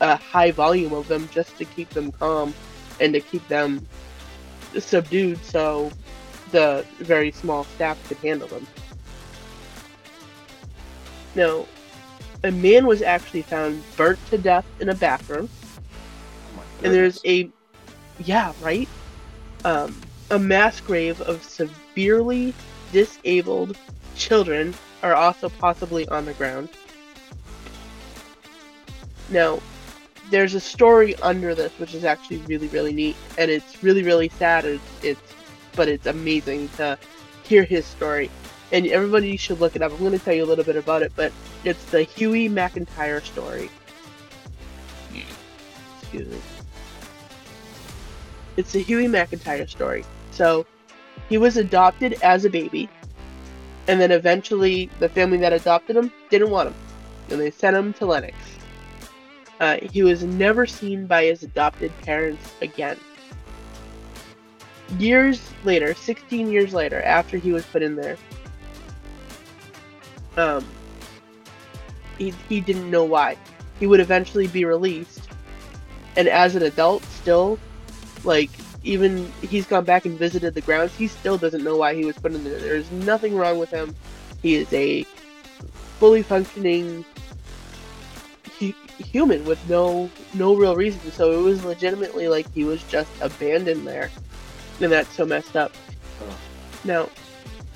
a 0.00 0.16
high 0.16 0.50
volume 0.50 0.92
of 0.92 1.08
them 1.08 1.28
just 1.32 1.56
to 1.58 1.64
keep 1.64 1.88
them 1.90 2.12
calm 2.12 2.52
and 3.00 3.14
to 3.14 3.20
keep 3.20 3.46
them 3.48 3.86
subdued 4.78 5.42
so 5.44 5.90
the 6.52 6.84
very 6.98 7.30
small 7.32 7.64
staff 7.64 7.98
could 8.08 8.18
handle 8.18 8.48
them. 8.48 8.66
Now, 11.34 11.66
a 12.44 12.50
man 12.50 12.86
was 12.86 13.02
actually 13.02 13.42
found 13.42 13.82
burnt 13.96 14.18
to 14.30 14.38
death 14.38 14.66
in 14.80 14.88
a 14.88 14.94
bathroom. 14.94 15.48
And 16.82 16.92
there's 16.92 17.20
a 17.24 17.50
yeah 18.18 18.52
right? 18.62 18.88
Um, 19.64 20.00
a 20.30 20.38
mass 20.38 20.80
grave 20.80 21.20
of 21.22 21.42
severely 21.42 22.54
disabled 22.92 23.76
children 24.14 24.74
are 25.02 25.14
also 25.14 25.48
possibly 25.48 26.08
on 26.08 26.24
the 26.24 26.32
ground. 26.34 26.68
Now 29.30 29.60
there's 30.30 30.54
a 30.54 30.60
story 30.60 31.14
under 31.16 31.54
this 31.54 31.72
which 31.78 31.94
is 31.94 32.04
actually 32.04 32.38
really 32.48 32.66
really 32.68 32.92
neat 32.92 33.16
and 33.38 33.48
it's 33.48 33.82
really 33.82 34.02
really 34.02 34.28
sad 34.28 34.64
it's, 34.64 34.82
it's 35.04 35.34
but 35.76 35.88
it's 35.88 36.06
amazing 36.06 36.68
to 36.76 36.98
hear 37.44 37.62
his 37.62 37.84
story. 37.84 38.30
And 38.72 38.86
everybody 38.88 39.36
should 39.36 39.60
look 39.60 39.76
it 39.76 39.82
up. 39.82 39.92
I'm 39.92 39.98
going 39.98 40.10
to 40.10 40.18
tell 40.18 40.34
you 40.34 40.42
a 40.42 40.46
little 40.46 40.64
bit 40.64 40.76
about 40.76 41.02
it 41.02 41.12
but 41.14 41.32
it's 41.64 41.84
the 41.86 42.02
huey 42.02 42.48
mcintyre 42.48 43.22
story. 43.22 43.70
Excuse 46.02 46.28
me. 46.28 46.38
It's 48.56 48.72
the 48.72 48.82
Huey 48.82 49.06
McIntyre 49.06 49.68
story. 49.68 50.04
So, 50.30 50.66
he 51.28 51.38
was 51.38 51.56
adopted 51.56 52.14
as 52.22 52.44
a 52.44 52.50
baby, 52.50 52.88
and 53.88 54.00
then 54.00 54.10
eventually 54.10 54.90
the 54.98 55.08
family 55.08 55.38
that 55.38 55.52
adopted 55.52 55.96
him 55.96 56.12
didn't 56.30 56.50
want 56.50 56.68
him, 56.68 56.74
and 57.30 57.40
they 57.40 57.50
sent 57.50 57.76
him 57.76 57.92
to 57.94 58.06
Lennox. 58.06 58.34
Uh, 59.58 59.78
he 59.90 60.02
was 60.02 60.22
never 60.22 60.66
seen 60.66 61.06
by 61.06 61.24
his 61.24 61.42
adopted 61.42 61.92
parents 62.02 62.52
again. 62.60 62.98
Years 64.98 65.50
later, 65.64 65.94
16 65.94 66.50
years 66.50 66.72
later, 66.72 67.02
after 67.02 67.38
he 67.38 67.52
was 67.52 67.64
put 67.66 67.82
in 67.82 67.96
there, 67.96 68.16
um, 70.36 70.64
he, 72.18 72.32
he 72.48 72.60
didn't 72.60 72.90
know 72.90 73.04
why. 73.04 73.36
He 73.80 73.86
would 73.86 74.00
eventually 74.00 74.46
be 74.46 74.64
released, 74.64 75.28
and 76.16 76.28
as 76.28 76.54
an 76.54 76.62
adult, 76.62 77.02
still 77.04 77.58
like 78.24 78.50
even 78.86 79.30
he's 79.42 79.66
gone 79.66 79.84
back 79.84 80.06
and 80.06 80.16
visited 80.16 80.54
the 80.54 80.60
grounds 80.60 80.94
he 80.94 81.08
still 81.08 81.36
doesn't 81.36 81.64
know 81.64 81.76
why 81.76 81.94
he 81.94 82.04
was 82.04 82.16
put 82.16 82.32
in 82.32 82.44
there. 82.44 82.58
There's 82.58 82.90
nothing 82.92 83.36
wrong 83.36 83.58
with 83.58 83.70
him. 83.70 83.94
He 84.42 84.54
is 84.54 84.72
a 84.72 85.02
fully 85.98 86.22
functioning 86.22 87.04
hu- 88.58 88.74
human 88.98 89.44
with 89.44 89.68
no 89.68 90.08
no 90.34 90.54
real 90.54 90.76
reason. 90.76 91.10
So 91.10 91.32
it 91.32 91.42
was 91.42 91.64
legitimately 91.64 92.28
like 92.28 92.50
he 92.52 92.64
was 92.64 92.82
just 92.84 93.10
abandoned 93.20 93.86
there 93.86 94.10
and 94.80 94.92
that's 94.92 95.14
so 95.14 95.24
messed 95.26 95.56
up. 95.56 95.72
Oh. 96.22 96.38
now 96.84 97.08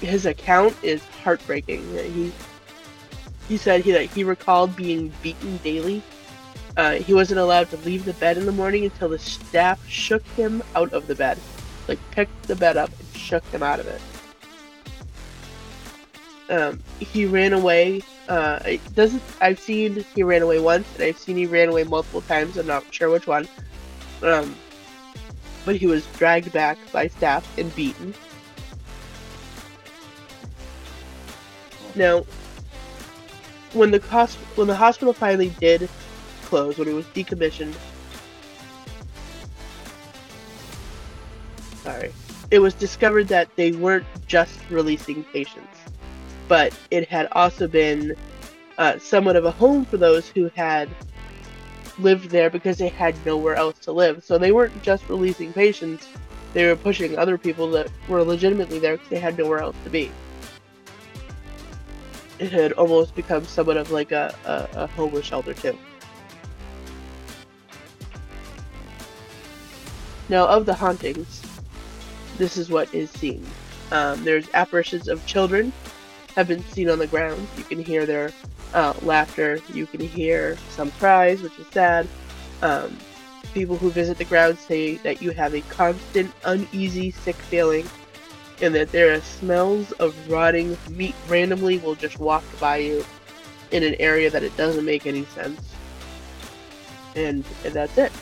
his 0.01 0.25
account 0.25 0.75
is 0.83 1.05
heartbreaking 1.23 1.83
he 2.15 2.33
he 3.49 3.57
said 3.59 3.83
he 3.83 3.93
that 3.93 4.05
he 4.05 4.25
recalled 4.25 4.75
being 4.75 5.13
beaten 5.23 5.59
daily 5.59 6.03
uh, 6.77 6.93
he 6.93 7.13
wasn't 7.13 7.41
allowed 7.41 7.71
to 7.71 7.77
leave 7.79 8.05
the 8.05 8.13
bed 8.15 8.37
in 8.37 8.47
the 8.47 8.53
morning 8.53 8.85
until 8.85 9.09
the 9.09 9.19
staff 9.19 9.87
shook 9.89 10.25
him 10.29 10.63
out 10.75 10.93
of 10.93 11.07
the 11.07 11.15
bed. 11.15 11.39
Like, 11.89 11.99
picked 12.11 12.43
the 12.45 12.57
bed 12.57 12.77
up 12.77 12.91
and 12.99 13.21
shook 13.21 13.45
him 13.47 13.63
out 13.63 13.81
of 13.81 13.87
it. 13.87 14.01
Um, 16.51 16.83
he 16.99 17.27
ran 17.27 17.53
away. 17.53 18.03
Uh, 18.29 18.59
it 18.67 18.95
doesn't. 18.95 19.23
I've 19.41 19.59
seen 19.61 20.05
he 20.15 20.23
ran 20.23 20.43
away 20.43 20.59
once, 20.59 20.87
and 20.95 21.05
I've 21.05 21.19
seen 21.19 21.37
he 21.37 21.47
ran 21.47 21.69
away 21.69 21.85
multiple 21.85 22.23
times. 22.23 22.57
I'm 22.57 22.67
not 22.67 22.85
sure 22.93 23.09
which 23.09 23.27
one. 23.27 23.49
Um, 24.23 24.57
but 25.65 25.77
he 25.77 25.87
was 25.87 26.07
dragged 26.19 26.53
back 26.53 26.77
by 26.93 27.07
staff 27.07 27.47
and 27.59 27.75
beaten. 27.77 28.15
Now, 31.95 32.25
when 33.73 33.91
the 33.91 34.01
cost 34.01 34.37
when 34.57 34.67
the 34.67 34.77
hospital 34.77 35.13
finally 35.13 35.51
did 35.61 35.89
when 36.51 36.89
it 36.89 36.93
was 36.93 37.07
decommissioned, 37.07 37.75
sorry, 41.83 42.13
it 42.51 42.59
was 42.59 42.75
discovered 42.75 43.29
that 43.29 43.49
they 43.57 43.73
weren't 43.73 44.07
just 44.27 44.59
releasing 44.71 45.25
patients, 45.25 45.79
but 46.49 46.73
it 46.91 47.09
had 47.09 47.29
also 47.33 47.69
been 47.69 48.17
uh, 48.79 48.99
somewhat 48.99 49.37
of 49.37 49.45
a 49.45 49.51
home 49.51 49.85
for 49.85 49.97
those 49.97 50.29
who 50.29 50.51
had 50.55 50.89
lived 51.99 52.31
there 52.31 52.51
because 52.51 52.79
they 52.79 52.89
had 52.89 53.15
nowhere 53.25 53.55
else 53.55 53.79
to 53.79 53.93
live. 53.93 54.25
So 54.25 54.39
they 54.39 54.53
weren't 54.53 54.83
just 54.83 55.09
releasing 55.09 55.53
patients; 55.53 56.09
they 56.53 56.67
were 56.67 56.77
pushing 56.77 57.17
other 57.17 57.39
people 57.39 57.71
that 57.73 57.91
were 58.09 58.23
legitimately 58.25 58.81
there 58.81 58.97
because 58.97 59.11
they 59.11 59.21
had 59.21 59.39
nowhere 59.39 59.61
else 59.61 59.77
to 59.85 59.91
be. 59.91 60.11
It 62.41 62.51
had 62.53 62.73
almost 62.73 63.15
become 63.15 63.45
somewhat 63.45 63.77
of 63.77 63.91
like 63.91 64.13
a, 64.13 64.35
a, 64.45 64.85
a 64.85 64.87
homeless 64.89 65.27
shelter 65.27 65.55
too. 65.55 65.79
Now, 70.31 70.47
of 70.47 70.65
the 70.65 70.75
hauntings, 70.75 71.43
this 72.39 72.57
is 72.57 72.71
what 72.71 72.95
is 72.95 73.11
seen. 73.11 73.45
Um, 73.91 74.23
there's 74.23 74.49
apparitions 74.55 75.09
of 75.09 75.27
children 75.27 75.73
have 76.37 76.47
been 76.47 76.63
seen 76.67 76.89
on 76.89 77.01
the 77.01 77.09
ground. 77.09 77.49
You 77.57 77.65
can 77.65 77.83
hear 77.83 78.07
their 78.07 78.31
uh, 78.73 78.95
laughter. 79.03 79.59
You 79.75 79.87
can 79.89 79.99
hear 79.99 80.57
some 80.69 80.93
cries, 80.93 81.43
which 81.43 81.59
is 81.59 81.67
sad. 81.73 82.07
Um, 82.63 82.97
people 83.53 83.77
who 83.77 83.91
visit 83.91 84.19
the 84.19 84.25
ground 84.25 84.57
say 84.57 84.99
that 84.99 85.21
you 85.21 85.33
have 85.33 85.53
a 85.53 85.63
constant, 85.63 86.33
uneasy, 86.45 87.11
sick 87.11 87.35
feeling, 87.35 87.85
and 88.63 88.73
that 88.73 88.93
there 88.93 89.13
are 89.13 89.21
smells 89.21 89.91
of 89.93 90.15
rotting 90.31 90.79
meat 90.91 91.17
randomly 91.27 91.79
will 91.79 91.97
just 91.97 92.21
walk 92.21 92.45
by 92.61 92.77
you 92.77 93.05
in 93.73 93.83
an 93.83 93.97
area 93.99 94.31
that 94.31 94.45
it 94.45 94.57
doesn't 94.57 94.85
make 94.85 95.09
any 95.09 95.25
sense. 95.25 95.75
And, 97.17 97.45
and 97.65 97.75
that's 97.75 97.99
it. 97.99 98.13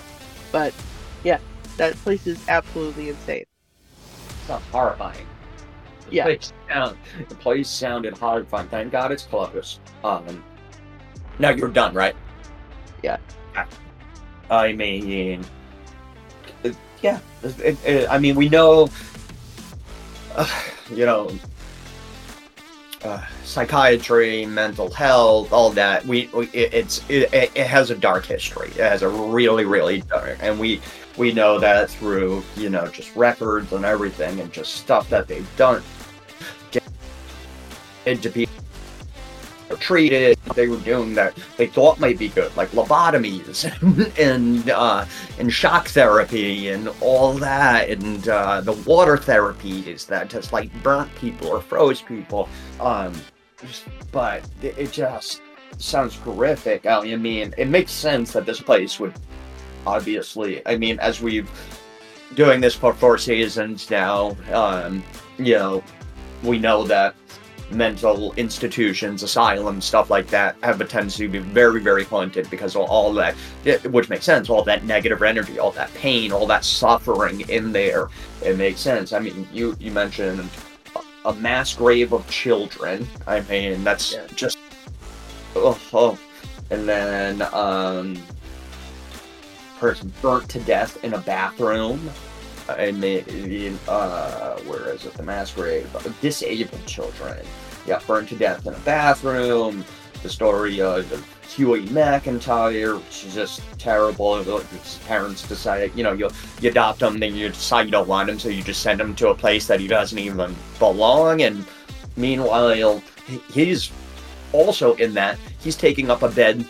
But 0.50 0.72
yeah, 1.22 1.38
that 1.78 1.94
place 1.96 2.26
is 2.26 2.38
absolutely 2.48 3.08
insane. 3.08 3.44
It's 4.40 4.48
not 4.48 4.62
horrifying. 4.70 5.26
The 6.10 6.16
Yeah. 6.16 6.24
Place 6.24 6.52
sound, 6.68 6.96
the 7.28 7.34
place 7.34 7.68
sounded 7.68 8.16
horrifying. 8.18 8.68
Thank 8.68 8.92
God 8.92 9.12
it's 9.12 9.24
closed. 9.24 9.80
Um, 10.04 10.44
now 11.38 11.50
you're 11.50 11.68
done, 11.68 11.94
right? 11.94 12.14
Yeah. 13.02 13.16
I 14.50 14.72
mean, 14.72 15.44
it- 16.62 16.76
yeah. 17.02 17.18
it- 17.42 17.78
it- 17.84 18.10
I 18.10 18.18
mean, 18.18 18.34
we 18.34 18.48
know, 18.48 18.88
uh, 20.34 20.48
you 20.90 21.04
know, 21.06 21.30
uh, 23.04 23.22
psychiatry, 23.44 24.46
mental 24.46 24.90
health, 24.90 25.52
all 25.52 25.70
that. 25.70 26.04
We, 26.06 26.28
we 26.32 26.46
it, 26.46 26.74
it's 26.74 27.02
it, 27.08 27.32
it 27.32 27.52
it 27.54 27.66
has 27.66 27.90
a 27.90 27.94
dark 27.94 28.24
history. 28.24 28.68
It 28.70 28.78
has 28.78 29.02
a 29.02 29.08
really, 29.08 29.64
really 29.64 30.00
dark, 30.00 30.38
and 30.40 30.58
we 30.58 30.80
we 31.18 31.32
know 31.32 31.58
that 31.58 31.90
through 31.90 32.42
you 32.56 32.70
know 32.70 32.86
just 32.86 33.14
records 33.16 33.72
and 33.72 33.84
everything 33.84 34.40
and 34.40 34.52
just 34.52 34.74
stuff 34.74 35.08
that 35.10 35.28
they've 35.28 35.56
done 35.56 35.82
into 38.06 38.30
people 38.30 38.48
treated. 39.80 40.38
They 40.54 40.66
were 40.66 40.78
doing 40.78 41.14
that 41.14 41.36
they 41.56 41.66
thought 41.66 42.00
might 42.00 42.18
be 42.18 42.28
good, 42.28 42.54
like 42.56 42.70
lobotomies 42.70 43.64
and 44.18 44.68
uh, 44.70 45.04
and 45.38 45.52
shock 45.52 45.88
therapy 45.88 46.68
and 46.68 46.88
all 47.00 47.34
that, 47.34 47.88
and 47.90 48.28
uh, 48.28 48.60
the 48.60 48.72
water 48.72 49.16
therapies 49.16 50.06
that 50.06 50.30
just 50.30 50.52
like 50.52 50.70
burnt 50.82 51.14
people 51.16 51.48
or 51.48 51.60
froze 51.60 52.02
people. 52.02 52.48
Um, 52.80 53.12
but 54.12 54.48
it 54.62 54.92
just 54.92 55.42
sounds 55.78 56.16
horrific. 56.16 56.86
I 56.86 57.16
mean, 57.16 57.54
it 57.58 57.68
makes 57.68 57.92
sense 57.92 58.32
that 58.32 58.46
this 58.46 58.60
place 58.60 58.98
would 58.98 59.14
obviously. 59.88 60.60
I 60.66 60.76
mean, 60.76 60.98
as 61.00 61.20
we've 61.20 61.50
doing 62.34 62.60
this 62.60 62.74
for 62.74 62.92
four 62.92 63.16
seasons 63.18 63.90
now, 63.90 64.36
um, 64.52 65.02
you 65.38 65.54
know, 65.54 65.82
we 66.42 66.58
know 66.58 66.84
that 66.84 67.14
mental 67.70 68.32
institutions, 68.34 69.22
asylums, 69.22 69.84
stuff 69.84 70.10
like 70.10 70.26
that 70.28 70.56
have 70.62 70.80
a 70.80 70.84
tendency 70.84 71.26
to 71.26 71.32
be 71.32 71.38
very, 71.38 71.80
very 71.80 72.04
haunted 72.04 72.48
because 72.50 72.76
of 72.76 72.82
all 72.82 73.12
that, 73.14 73.34
which 73.90 74.08
makes 74.08 74.24
sense, 74.24 74.48
all 74.48 74.62
that 74.62 74.84
negative 74.84 75.22
energy, 75.22 75.58
all 75.58 75.70
that 75.72 75.92
pain, 75.94 76.32
all 76.32 76.46
that 76.46 76.64
suffering 76.64 77.40
in 77.48 77.72
there. 77.72 78.08
It 78.42 78.56
makes 78.56 78.80
sense. 78.80 79.12
I 79.12 79.18
mean, 79.18 79.48
you 79.52 79.76
you 79.80 79.90
mentioned 79.90 80.48
a 81.24 81.32
mass 81.34 81.74
grave 81.74 82.12
of 82.12 82.28
children. 82.30 83.06
I 83.26 83.40
mean, 83.42 83.84
that's 83.84 84.14
yeah. 84.14 84.26
just 84.34 84.58
oh, 85.56 85.78
oh. 85.92 86.18
and 86.70 86.88
then 86.88 87.42
um 87.52 88.16
person 89.78 90.12
burnt 90.20 90.48
to 90.50 90.60
death 90.60 91.02
in 91.04 91.14
a 91.14 91.18
bathroom. 91.18 92.10
I 92.68 92.92
mean, 92.92 93.78
uh, 93.88 94.58
where 94.60 94.90
is 94.90 95.06
it? 95.06 95.14
The 95.14 95.22
masquerade, 95.22 95.86
grave. 95.92 96.20
Disabled 96.20 96.86
children. 96.86 97.44
Yeah, 97.86 98.00
burned 98.06 98.28
to 98.28 98.36
death 98.36 98.66
in 98.66 98.74
a 98.74 98.78
bathroom. 98.80 99.84
The 100.22 100.28
story 100.28 100.80
of 100.80 101.06
Huey 101.48 101.86
McIntyre, 101.86 102.98
which 102.98 103.24
is 103.24 103.34
just 103.34 103.62
terrible. 103.78 104.36
His 104.36 104.98
parents 105.06 105.46
decide, 105.48 105.92
you 105.94 106.02
know, 106.02 106.12
you, 106.12 106.28
you 106.60 106.70
adopt 106.70 107.00
him, 107.00 107.18
then 107.18 107.34
you 107.34 107.48
decide 107.48 107.86
you 107.86 107.92
don't 107.92 108.08
want 108.08 108.28
him, 108.28 108.38
so 108.38 108.48
you 108.48 108.62
just 108.62 108.82
send 108.82 109.00
him 109.00 109.14
to 109.14 109.28
a 109.28 109.34
place 109.34 109.66
that 109.68 109.80
he 109.80 109.86
doesn't 109.86 110.18
even 110.18 110.54
belong. 110.78 111.42
And 111.42 111.64
meanwhile, 112.16 113.02
he's 113.52 113.90
also 114.52 114.94
in 114.94 115.14
that 115.14 115.38
he's 115.60 115.76
taking 115.76 116.10
up 116.10 116.22
a 116.22 116.28
bed 116.28 116.64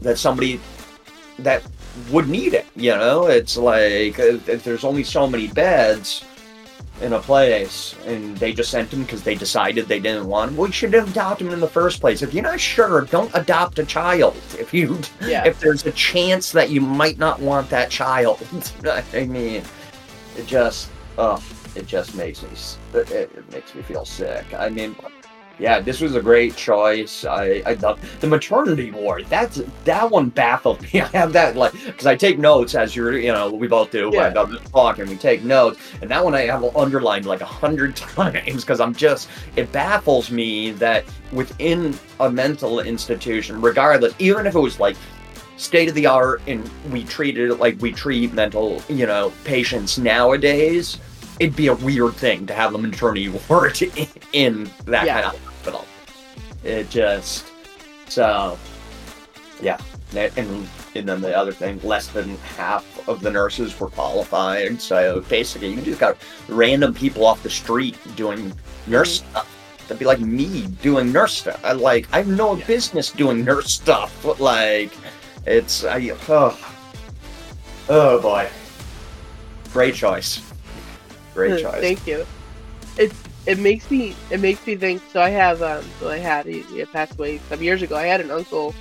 that 0.00 0.18
somebody 0.18 0.60
that 1.38 1.62
would 2.10 2.28
need 2.28 2.54
it. 2.54 2.66
You 2.76 2.96
know, 2.96 3.26
it's 3.26 3.56
like 3.56 4.18
if 4.18 4.64
there's 4.64 4.84
only 4.84 5.04
so 5.04 5.26
many 5.26 5.48
beds 5.48 6.24
in 7.00 7.12
a 7.12 7.18
place, 7.18 7.94
and 8.06 8.36
they 8.36 8.52
just 8.52 8.70
sent 8.70 8.92
him 8.92 9.02
because 9.02 9.22
they 9.22 9.34
decided 9.34 9.86
they 9.86 9.98
didn't 9.98 10.26
want 10.26 10.52
him. 10.52 10.56
We 10.56 10.70
should 10.70 10.92
have 10.94 11.10
adopted 11.10 11.48
him 11.48 11.52
in 11.52 11.60
the 11.60 11.68
first 11.68 12.00
place. 12.00 12.22
If 12.22 12.32
you're 12.32 12.44
not 12.44 12.60
sure, 12.60 13.02
don't 13.02 13.30
adopt 13.34 13.78
a 13.78 13.84
child. 13.84 14.36
If 14.64 14.72
you, 14.72 14.98
yeah. 15.20 15.44
if 15.44 15.60
there's 15.60 15.84
a 15.84 15.92
chance 15.92 16.52
that 16.52 16.70
you 16.70 16.80
might 16.80 17.18
not 17.18 17.38
want 17.40 17.68
that 17.70 17.90
child, 17.90 18.40
I 19.12 19.24
mean, 19.24 19.62
it 20.36 20.46
just, 20.46 20.90
oh, 21.18 21.42
it 21.74 21.86
just 21.86 22.14
makes 22.14 22.42
me, 22.42 22.48
it, 22.98 23.10
it 23.10 23.52
makes 23.52 23.74
me 23.74 23.82
feel 23.82 24.04
sick. 24.04 24.46
I 24.54 24.68
mean, 24.70 24.96
yeah, 25.58 25.80
this 25.80 26.00
was 26.00 26.14
a 26.16 26.20
great 26.20 26.56
choice. 26.56 27.24
I 27.24 27.62
I 27.64 27.74
love 27.74 28.00
the 28.20 28.26
maternity 28.26 28.90
ward. 28.90 29.26
That's 29.28 29.60
that 29.84 30.10
one 30.10 30.28
baffled 30.30 30.82
me. 30.82 30.88
I 31.00 31.06
have 31.08 31.32
that 31.32 31.56
like 31.56 31.72
because 31.72 32.06
I 32.06 32.16
take 32.16 32.38
notes 32.38 32.74
as 32.74 32.96
you're 32.96 33.16
you 33.18 33.32
know 33.32 33.50
we 33.52 33.68
both 33.68 33.90
do. 33.90 34.10
Yeah. 34.12 34.32
I'm 34.36 34.58
talking, 34.72 35.08
we 35.08 35.16
take 35.16 35.44
notes, 35.44 35.78
and 36.00 36.10
that 36.10 36.24
one 36.24 36.34
I 36.34 36.42
have 36.42 36.64
underlined 36.76 37.26
like 37.26 37.40
a 37.40 37.46
hundred 37.46 37.96
times 37.96 38.62
because 38.62 38.80
I'm 38.80 38.94
just 38.94 39.28
it 39.56 39.70
baffles 39.70 40.30
me 40.30 40.72
that 40.72 41.04
within 41.32 41.96
a 42.20 42.30
mental 42.30 42.80
institution, 42.80 43.60
regardless, 43.60 44.14
even 44.18 44.46
if 44.46 44.54
it 44.54 44.60
was 44.60 44.80
like 44.80 44.96
state 45.56 45.88
of 45.88 45.94
the 45.94 46.06
art 46.06 46.42
and 46.48 46.68
we 46.90 47.04
treated 47.04 47.50
it 47.50 47.54
like 47.56 47.80
we 47.80 47.92
treat 47.92 48.32
mental 48.32 48.82
you 48.88 49.06
know 49.06 49.32
patients 49.44 49.98
nowadays 49.98 50.98
it'd 51.40 51.56
be 51.56 51.68
a 51.68 51.74
weird 51.74 52.14
thing 52.14 52.46
to 52.46 52.54
have 52.54 52.74
a 52.74 52.78
maternity 52.78 53.28
ward 53.48 53.80
in 54.32 54.70
that 54.86 55.06
yeah. 55.06 55.22
kind 55.22 55.34
of 55.34 55.44
hospital. 55.44 55.84
It 56.62 56.90
just 56.90 57.46
so 58.08 58.58
yeah, 59.60 59.78
and 60.14 60.68
and 60.94 61.08
then 61.08 61.20
the 61.20 61.36
other 61.36 61.52
thing, 61.52 61.80
less 61.82 62.08
than 62.08 62.36
half 62.56 63.08
of 63.08 63.20
the 63.20 63.30
nurses 63.30 63.78
were 63.78 63.88
qualified. 63.88 64.80
So 64.80 65.20
basically, 65.22 65.72
you 65.72 65.82
just 65.82 66.00
got 66.00 66.16
random 66.48 66.94
people 66.94 67.26
off 67.26 67.42
the 67.42 67.50
street 67.50 67.96
doing 68.16 68.52
nurse 68.86 69.20
mm-hmm. 69.20 69.30
stuff. 69.30 69.50
That'd 69.82 69.98
be 69.98 70.06
like 70.06 70.20
me 70.20 70.66
doing 70.82 71.12
nurse 71.12 71.34
stuff. 71.34 71.62
I 71.64 71.72
like 71.72 72.08
I 72.12 72.18
have 72.18 72.28
no 72.28 72.54
yeah. 72.54 72.66
business 72.66 73.10
doing 73.10 73.44
nurse 73.44 73.72
stuff. 73.72 74.18
But 74.22 74.40
like, 74.40 74.92
it's 75.46 75.84
I 75.84 76.10
oh 76.28 76.58
oh 77.88 78.20
boy, 78.20 78.48
great 79.72 79.94
choice. 79.94 80.53
Great 81.34 81.62
choice. 81.62 81.80
Thank 81.80 82.06
you. 82.06 82.26
It 82.96 83.12
it 83.46 83.58
makes 83.58 83.90
me 83.90 84.14
it 84.30 84.40
makes 84.40 84.66
me 84.66 84.76
think. 84.76 85.02
So 85.12 85.20
I 85.20 85.30
have 85.30 85.62
um 85.62 85.84
so 86.00 86.08
I 86.08 86.18
had 86.18 86.46
he, 86.46 86.62
he 86.62 86.84
passed 86.86 87.18
away 87.18 87.38
some 87.48 87.62
years 87.62 87.82
ago. 87.82 87.96
I 87.96 88.04
had 88.04 88.20
an 88.20 88.30
uncle, 88.30 88.74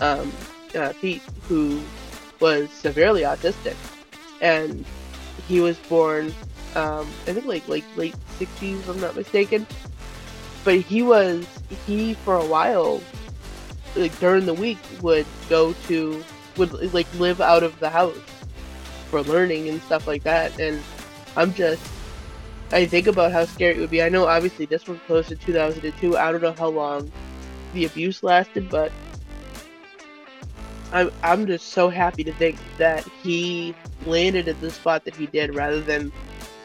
um, 0.00 0.32
uh, 0.74 0.92
Pete, 1.00 1.22
who 1.48 1.80
was 2.40 2.70
severely 2.70 3.22
autistic, 3.22 3.76
and 4.40 4.84
he 5.46 5.60
was 5.60 5.76
born 5.88 6.34
um 6.74 7.06
I 7.26 7.32
think 7.32 7.46
like 7.46 7.66
like 7.68 7.84
late 7.96 8.14
sixties 8.38 8.78
if 8.80 8.88
I'm 8.88 9.00
not 9.00 9.14
mistaken. 9.16 9.66
But 10.64 10.76
he 10.80 11.02
was 11.02 11.46
he 11.86 12.14
for 12.14 12.36
a 12.36 12.44
while 12.44 13.00
like 13.96 14.18
during 14.18 14.46
the 14.46 14.54
week 14.54 14.78
would 15.00 15.26
go 15.48 15.72
to 15.86 16.24
would 16.56 16.92
like 16.92 17.06
live 17.18 17.40
out 17.40 17.62
of 17.62 17.78
the 17.80 17.88
house 17.88 18.16
for 19.10 19.22
learning 19.22 19.68
and 19.68 19.80
stuff 19.82 20.06
like 20.06 20.22
that 20.24 20.58
and 20.60 20.82
I'm 21.36 21.54
just 21.54 21.82
I 22.70 22.84
think 22.84 23.06
about 23.06 23.32
how 23.32 23.44
scary 23.46 23.76
it 23.76 23.80
would 23.80 23.90
be. 23.90 24.02
I 24.02 24.08
know 24.08 24.26
obviously 24.26 24.66
this 24.66 24.86
was 24.86 24.98
close 25.06 25.28
to 25.28 25.36
2002. 25.36 26.16
I 26.16 26.30
don't 26.30 26.42
know 26.42 26.52
how 26.52 26.68
long 26.68 27.10
the 27.72 27.86
abuse 27.86 28.22
lasted, 28.22 28.68
but 28.68 28.92
I'm 30.92 31.10
I'm 31.22 31.46
just 31.46 31.68
so 31.68 31.88
happy 31.88 32.24
to 32.24 32.32
think 32.32 32.58
that 32.76 33.04
he 33.22 33.74
landed 34.04 34.48
at 34.48 34.60
the 34.60 34.70
spot 34.70 35.04
that 35.04 35.16
he 35.16 35.26
did 35.26 35.54
rather 35.54 35.80
than 35.80 36.12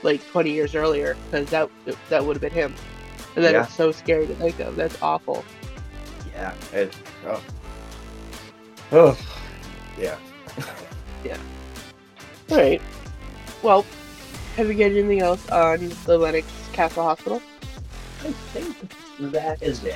like 0.02 0.26
20 0.28 0.52
years 0.52 0.76
earlier 0.76 1.16
because 1.26 1.50
that 1.50 1.70
that 2.10 2.26
would 2.26 2.36
have 2.36 2.42
been 2.42 2.52
him. 2.52 2.76
And 3.36 3.44
that 3.44 3.54
yeah. 3.54 3.66
is 3.66 3.74
so 3.74 3.92
scary 3.92 4.28
to 4.28 4.36
think 4.36 4.60
of. 4.60 4.76
That's 4.76 5.02
awful. 5.02 5.44
Yeah. 6.34 6.54
It, 6.74 6.96
oh. 7.26 7.42
oh. 8.92 9.18
Yeah. 9.98 10.18
yeah. 11.24 11.38
All 12.52 12.58
right. 12.58 12.82
Well, 13.64 13.86
have 14.56 14.68
you 14.68 14.74
got 14.76 14.86
anything 14.86 15.22
else 15.22 15.48
on 15.50 15.92
the 16.06 16.18
Lennox 16.18 16.48
Castle 16.74 17.04
Hospital? 17.04 17.42
I 18.22 18.32
think 18.32 19.32
that 19.32 19.62
is 19.62 19.84
it. 19.84 19.96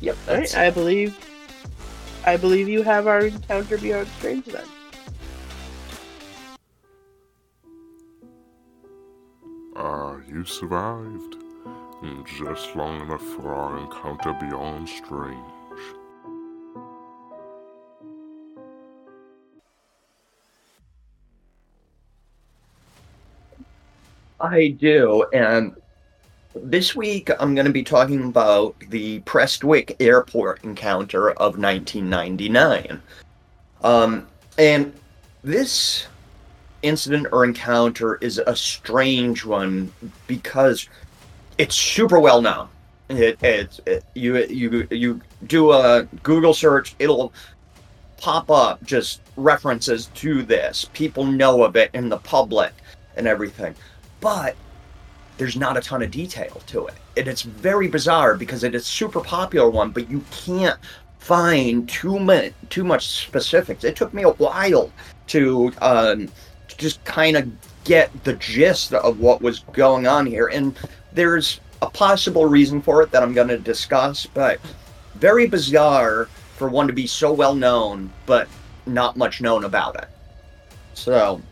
Yep. 0.00 0.16
All 0.28 0.36
right. 0.36 0.56
I 0.56 0.70
believe. 0.70 1.18
I 2.24 2.36
believe 2.36 2.68
you 2.68 2.82
have 2.82 3.06
our 3.06 3.26
encounter 3.26 3.78
beyond 3.78 4.08
strange 4.18 4.46
then. 4.46 4.64
Ah, 9.76 10.16
you 10.28 10.44
survived. 10.44 11.36
Just 12.38 12.76
long 12.76 13.00
enough 13.00 13.22
for 13.22 13.52
our 13.54 13.78
encounter 13.78 14.32
beyond 14.34 14.88
strange. 14.88 15.55
I 24.40 24.68
do. 24.78 25.24
And 25.32 25.74
this 26.54 26.94
week, 26.94 27.30
I'm 27.38 27.54
going 27.54 27.66
to 27.66 27.72
be 27.72 27.82
talking 27.82 28.24
about 28.24 28.78
the 28.88 29.20
Prestwick 29.20 29.96
Airport 30.00 30.64
encounter 30.64 31.30
of 31.32 31.58
1999. 31.58 33.02
Um, 33.82 34.26
and 34.58 34.92
this 35.42 36.06
incident 36.82 37.28
or 37.32 37.44
encounter 37.44 38.16
is 38.16 38.38
a 38.38 38.56
strange 38.56 39.44
one 39.44 39.92
because 40.26 40.88
it's 41.58 41.74
super 41.74 42.20
well 42.20 42.40
known. 42.40 42.68
It, 43.08 43.40
it, 43.42 43.80
it, 43.86 44.04
you 44.14 44.36
you 44.46 44.88
you 44.90 45.20
do 45.46 45.70
a 45.72 46.08
Google 46.24 46.52
search, 46.52 46.96
it'll 46.98 47.32
pop 48.16 48.50
up 48.50 48.82
just 48.82 49.20
references 49.36 50.06
to 50.14 50.42
this. 50.42 50.90
People 50.92 51.24
know 51.24 51.62
of 51.62 51.76
it 51.76 51.90
in 51.94 52.08
the 52.08 52.18
public 52.18 52.72
and 53.16 53.28
everything 53.28 53.74
but 54.20 54.56
there's 55.38 55.56
not 55.56 55.76
a 55.76 55.80
ton 55.80 56.02
of 56.02 56.10
detail 56.10 56.62
to 56.66 56.86
it. 56.86 56.94
And 57.16 57.28
it's 57.28 57.42
very 57.42 57.88
bizarre 57.88 58.36
because 58.36 58.64
it 58.64 58.74
is 58.74 58.86
super 58.86 59.20
popular 59.20 59.68
one, 59.68 59.90
but 59.90 60.10
you 60.10 60.24
can't 60.30 60.78
find 61.18 61.88
too 61.88 62.18
much 62.18 62.52
too 62.70 62.84
much 62.84 63.08
specifics. 63.08 63.84
It 63.84 63.96
took 63.96 64.14
me 64.14 64.22
a 64.22 64.30
while 64.30 64.90
to 65.28 65.72
um, 65.80 66.28
just 66.76 67.04
kind 67.04 67.36
of 67.36 67.50
get 67.84 68.10
the 68.24 68.34
gist 68.34 68.92
of 68.92 69.20
what 69.20 69.42
was 69.42 69.60
going 69.72 70.06
on 70.06 70.26
here. 70.26 70.46
And 70.46 70.76
there's 71.12 71.60
a 71.82 71.90
possible 71.90 72.46
reason 72.46 72.80
for 72.80 73.02
it 73.02 73.10
that 73.10 73.22
I'm 73.22 73.34
going 73.34 73.48
to 73.48 73.58
discuss, 73.58 74.26
but 74.26 74.60
very 75.16 75.46
bizarre 75.46 76.26
for 76.56 76.68
one 76.68 76.86
to 76.86 76.92
be 76.92 77.06
so 77.06 77.32
well 77.32 77.54
known, 77.54 78.10
but 78.24 78.48
not 78.86 79.16
much 79.16 79.40
known 79.40 79.64
about 79.64 79.96
it. 79.96 80.08
So, 80.94 81.42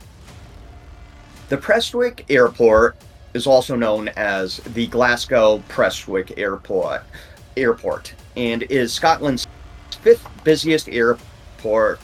the 1.49 1.57
Prestwick 1.57 2.24
Airport 2.30 2.97
is 3.34 3.47
also 3.47 3.76
known 3.76 4.09
as 4.09 4.59
the 4.59 4.86
Glasgow 4.86 5.62
Prestwick 5.68 6.38
Airport, 6.38 7.03
airport 7.57 8.14
and 8.36 8.62
is 8.64 8.92
Scotland's 8.92 9.47
fifth 10.01 10.26
busiest 10.42 10.88
airport, 10.88 12.01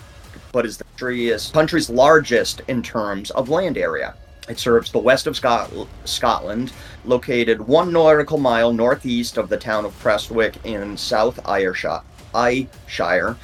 but 0.53 0.66
is 0.66 0.76
the 0.76 0.84
country's, 0.84 1.51
country's 1.51 1.88
largest 1.91 2.61
in 2.68 2.82
terms 2.82 3.30
of 3.30 3.49
land 3.49 3.78
area. 3.78 4.14
It 4.49 4.59
serves 4.59 4.91
the 4.91 4.99
west 4.99 5.26
of 5.26 5.36
Scot- 5.36 5.72
Scotland, 6.05 6.72
located 7.05 7.61
one 7.61 7.93
nautical 7.93 8.38
mile 8.38 8.72
northeast 8.72 9.38
of 9.38 9.49
the 9.49 9.57
town 9.57 9.84
of 9.84 9.99
Prestwick 10.01 10.55
in 10.64 10.97
South 10.97 11.38
Ayrshire 11.47 13.36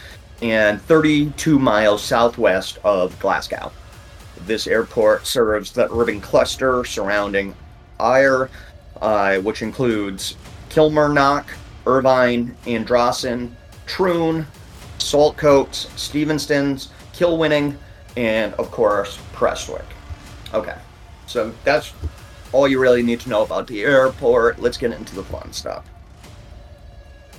and 0.42 0.82
32 0.82 1.58
miles 1.58 2.02
southwest 2.02 2.78
of 2.84 3.18
Glasgow. 3.18 3.72
This 4.44 4.66
airport 4.66 5.26
serves 5.26 5.72
the 5.72 5.90
urban 5.92 6.20
cluster 6.20 6.84
surrounding 6.84 7.54
Ayr, 7.98 8.50
uh, 9.00 9.38
which 9.38 9.62
includes 9.62 10.36
Kilmarnock, 10.68 11.46
Irvine, 11.86 12.56
Ardrossan, 12.66 13.54
Troon, 13.86 14.46
Saltcoats, 14.98 15.88
Stevenston's, 15.96 16.88
Kilwinning, 17.12 17.76
and 18.16 18.52
of 18.54 18.70
course 18.70 19.18
Prestwick. 19.32 19.84
Okay, 20.52 20.76
so 21.26 21.52
that's 21.64 21.92
all 22.52 22.68
you 22.68 22.80
really 22.80 23.02
need 23.02 23.20
to 23.20 23.28
know 23.28 23.42
about 23.42 23.66
the 23.66 23.82
airport. 23.82 24.60
Let's 24.60 24.76
get 24.76 24.92
into 24.92 25.14
the 25.14 25.24
fun 25.24 25.52
stuff. 25.52 25.84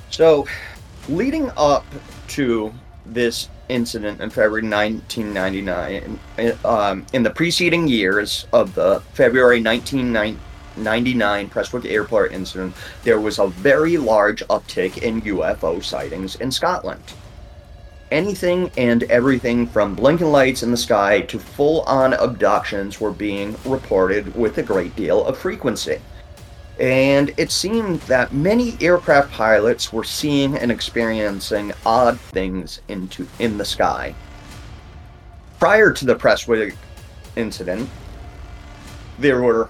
So, 0.10 0.48
leading 1.10 1.52
up 1.58 1.86
to 2.30 2.74
this 3.14 3.49
incident 3.70 4.22
in 4.22 4.30
February 4.30 4.68
1999, 4.68 6.20
um, 6.64 7.05
in 7.14 7.24
the 7.24 7.30
preceding 7.30 7.88
years 7.88 8.47
of 8.53 8.76
the 8.76 9.01
February 9.14 9.62
1999 9.62 11.49
Prestwick 11.49 11.86
Airport 11.86 12.32
incident, 12.32 12.74
there 13.03 13.20
was 13.20 13.39
a 13.39 13.47
very 13.47 13.97
large 13.97 14.45
uptick 14.47 14.99
in 14.99 15.22
UFO 15.24 15.84
sightings 15.84 16.36
in 16.36 16.51
Scotland. 16.51 17.03
Anything 18.10 18.72
and 18.78 19.03
everything 19.03 19.68
from 19.68 19.93
blinking 19.93 20.28
lights 20.28 20.64
in 20.64 20.72
the 20.72 20.78
sky 20.78 21.20
to 21.22 21.38
full 21.38 21.82
on 21.82 22.14
abductions 22.14 23.01
were 23.01 23.12
being 23.12 23.58
reported 23.66 24.34
with 24.34 24.58
a 24.58 24.64
great 24.64 24.95
deal 24.95 25.26
of 25.26 25.38
frequency 25.38 25.99
and 26.80 27.34
it 27.38 27.51
seemed 27.51 28.01
that 28.01 28.34
many 28.34 28.78
aircraft 28.82 29.32
pilots 29.32 29.91
were 29.91 30.03
seeing 30.03 30.55
and 30.57 30.71
experiencing 30.71 31.73
odd 31.86 32.19
things 32.19 32.82
into 32.88 33.28
in 33.39 33.57
the 33.57 33.65
sky. 33.65 34.13
Prior 35.59 35.91
to 35.91 36.05
the 36.05 36.15
Prestwick 36.15 36.75
incident, 37.36 37.89
there 39.17 39.41
were 39.41 39.69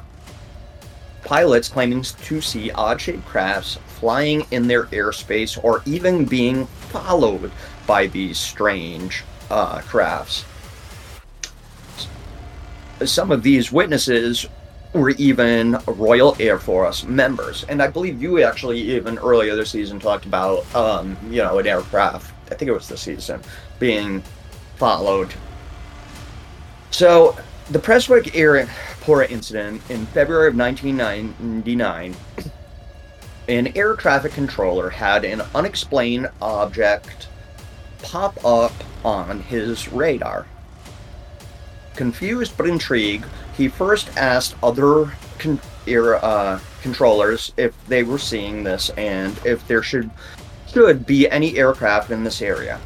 pilots 1.24 1.70
claiming 1.70 2.01
to 2.03 2.41
see 2.41 2.72
odd-shaped 2.72 3.26
crafts 3.26 3.78
flying 3.88 4.45
in 4.51 4.68
their 4.68 4.86
airspace 4.88 5.62
or 5.64 5.82
even 5.86 6.26
being 6.26 6.66
followed 6.66 7.51
by 7.86 8.08
these 8.08 8.38
strange 8.38 9.24
uh, 9.49 9.80
crafts. 9.82 10.45
Some 13.05 13.32
of 13.32 13.43
these 13.43 13.72
witnesses 13.72 14.47
were 14.98 15.12
even 15.12 15.78
Royal 15.88 16.36
Air 16.39 16.60
Force 16.60 17.04
members. 17.04 17.64
And 17.70 17.82
I 17.82 17.88
believe 17.88 18.22
you 18.22 18.43
actually 18.43 18.80
even 18.80 19.18
earlier 19.20 19.56
this 19.56 19.72
season 19.72 20.00
talked 20.00 20.26
about, 20.26 20.76
um, 20.76 21.18
you 21.30 21.41
know, 21.41 21.60
an 21.60 21.68
aircraft, 21.68 22.34
I 22.52 22.56
think 22.56 22.70
it 22.70 22.74
was 22.74 22.88
this 22.88 23.02
season, 23.02 23.41
being 23.80 24.24
followed. 24.76 25.34
So 26.91 27.38
the 27.70 27.80
Prestwick 27.80 28.36
Airport 28.36 29.32
incident 29.32 29.82
in 29.89 30.06
February 30.08 30.48
of 30.48 30.56
1999, 30.56 32.16
an 33.48 33.68
air 33.78 33.95
traffic 33.95 34.32
controller 34.32 34.89
had 34.89 35.24
an 35.24 35.41
unexplained 35.54 36.30
object 36.41 37.28
pop 38.02 38.43
up 38.45 38.74
on 39.04 39.41
his 39.41 39.91
radar. 39.91 40.48
Confused 41.98 42.56
but 42.56 42.68
intrigued, 42.68 43.26
he 43.58 43.68
first 43.68 44.16
asked 44.16 44.56
other 44.62 45.12
con- 45.39 45.60
uh, 45.88 46.60
controllers 46.84 47.52
if 47.58 47.74
they 47.88 48.04
were 48.04 48.20
seeing 48.20 48.64
this 48.64 48.91
and 48.91 49.36
if 49.43 49.68
there 49.68 49.82
should 49.82 50.12
should 50.72 51.08
be 51.08 51.28
any 51.30 51.58
aircraft 51.58 52.12
in 52.12 52.24
this 52.24 52.39
area. 52.39 52.80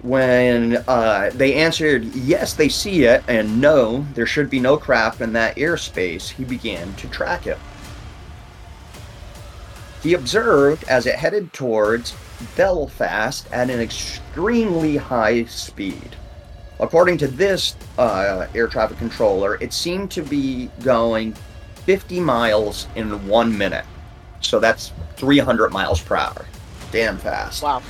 When 0.00 0.82
uh, 0.88 1.32
they 1.34 1.54
answered 1.54 2.04
yes, 2.14 2.54
they 2.54 2.70
see 2.70 3.04
it, 3.04 3.22
and 3.28 3.60
no, 3.60 4.06
there 4.14 4.26
should 4.26 4.48
be 4.48 4.60
no 4.60 4.78
craft 4.78 5.20
in 5.20 5.34
that 5.34 5.56
airspace, 5.56 6.30
he 6.30 6.44
began 6.44 6.94
to 6.94 7.08
track 7.08 7.46
it. 7.46 7.58
He 10.02 10.14
observed 10.14 10.84
as 10.84 11.04
it 11.04 11.16
headed 11.16 11.52
towards 11.52 12.14
Belfast 12.56 13.46
at 13.52 13.68
an 13.68 13.80
extremely 13.80 14.96
high 14.96 15.44
speed. 15.44 16.16
According 16.80 17.18
to 17.18 17.28
this 17.28 17.76
uh, 17.98 18.46
air 18.54 18.66
traffic 18.66 18.98
controller, 18.98 19.56
it 19.60 19.72
seemed 19.72 20.10
to 20.12 20.22
be 20.22 20.70
going 20.82 21.34
50 21.86 22.20
miles 22.20 22.88
in 22.96 23.26
one 23.28 23.56
minute. 23.56 23.84
So 24.40 24.58
that's 24.58 24.92
300 25.16 25.72
miles 25.72 26.00
per 26.00 26.16
hour. 26.16 26.46
Damn 26.90 27.18
fast. 27.18 27.62
Wow. 27.62 27.82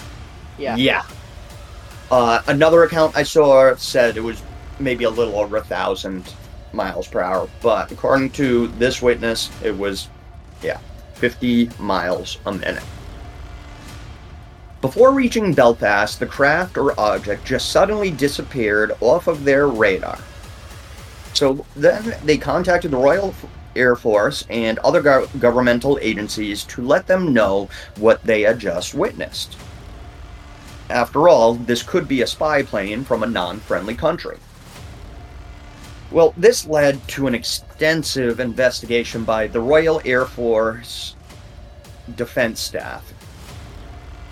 Yeah. 0.58 0.76
Yeah. 0.76 1.02
Uh, 2.10 2.42
another 2.46 2.84
account 2.84 3.16
I 3.16 3.22
saw 3.22 3.74
said 3.76 4.16
it 4.16 4.20
was 4.20 4.42
maybe 4.78 5.04
a 5.04 5.10
little 5.10 5.36
over 5.36 5.56
a 5.56 5.64
thousand 5.64 6.32
miles 6.72 7.08
per 7.08 7.20
hour, 7.20 7.48
but 7.62 7.90
according 7.90 8.30
to 8.30 8.68
this 8.68 9.00
witness, 9.00 9.50
it 9.62 9.76
was, 9.76 10.08
yeah, 10.62 10.78
50 11.14 11.70
miles 11.78 12.38
a 12.46 12.52
minute. 12.52 12.82
Before 14.84 15.14
reaching 15.14 15.54
Belfast, 15.54 16.20
the 16.20 16.26
craft 16.26 16.76
or 16.76 17.00
object 17.00 17.46
just 17.46 17.70
suddenly 17.70 18.10
disappeared 18.10 18.92
off 19.00 19.28
of 19.28 19.44
their 19.44 19.66
radar. 19.66 20.18
So 21.32 21.64
then 21.74 22.14
they 22.22 22.36
contacted 22.36 22.90
the 22.90 22.98
Royal 22.98 23.34
Air 23.74 23.96
Force 23.96 24.44
and 24.50 24.78
other 24.80 25.00
go- 25.00 25.26
governmental 25.38 25.98
agencies 26.02 26.64
to 26.64 26.82
let 26.82 27.06
them 27.06 27.32
know 27.32 27.70
what 27.96 28.22
they 28.24 28.42
had 28.42 28.58
just 28.58 28.92
witnessed. 28.92 29.56
After 30.90 31.30
all, 31.30 31.54
this 31.54 31.82
could 31.82 32.06
be 32.06 32.20
a 32.20 32.26
spy 32.26 32.62
plane 32.62 33.04
from 33.04 33.22
a 33.22 33.26
non 33.26 33.60
friendly 33.60 33.94
country. 33.94 34.36
Well, 36.10 36.34
this 36.36 36.66
led 36.66 37.08
to 37.08 37.26
an 37.26 37.34
extensive 37.34 38.38
investigation 38.38 39.24
by 39.24 39.46
the 39.46 39.62
Royal 39.62 40.02
Air 40.04 40.26
Force 40.26 41.16
Defense 42.14 42.60
Staff 42.60 43.13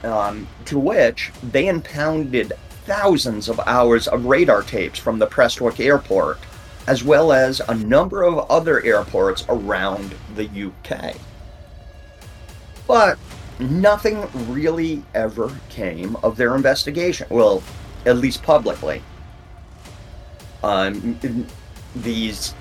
um, 0.05 0.47
to 0.67 0.79
which 0.79 1.33
they 1.43 1.69
impounded 1.69 2.53
thousands 2.85 3.49
of 3.49 3.61
hours 3.61 4.09
of 4.09 4.25
radar 4.25 4.63
tapes 4.63 4.99
from 4.99 5.19
the 5.19 5.27
Prestwick 5.27 5.81
airport, 5.81 6.39
as 6.87 7.05
well 7.05 7.33
as 7.33 7.61
a 7.61 7.75
number 7.75 8.23
of 8.23 8.51
other 8.51 8.83
airports 8.85 9.45
around 9.49 10.15
the 10.35 10.49
UK. 10.49 11.17
But 12.87 13.19
nothing 13.59 14.27
really 14.53 15.03
ever 15.15 15.53
came 15.69 16.17
of 16.17 16.37
their 16.37 16.57
investigation. 16.57 17.27
Well, 17.31 17.63
at 18.05 18.17
least 18.17 18.43
publicly. 18.43 19.03
Um, 20.63 21.47
these 21.95 22.55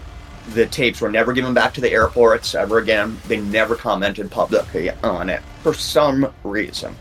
the 0.54 0.66
tapes 0.66 1.02
were 1.02 1.12
never 1.12 1.34
given 1.34 1.54
back 1.54 1.74
to 1.76 1.82
the 1.82 1.92
airports 1.92 2.56
ever 2.56 2.80
again. 2.80 3.18
They 3.28 3.40
never 3.40 3.76
commented 3.76 4.32
publicly 4.32 4.90
on 4.90 5.30
it 5.30 5.42
for 5.62 5.74
some 5.74 6.34
reason. 6.44 6.96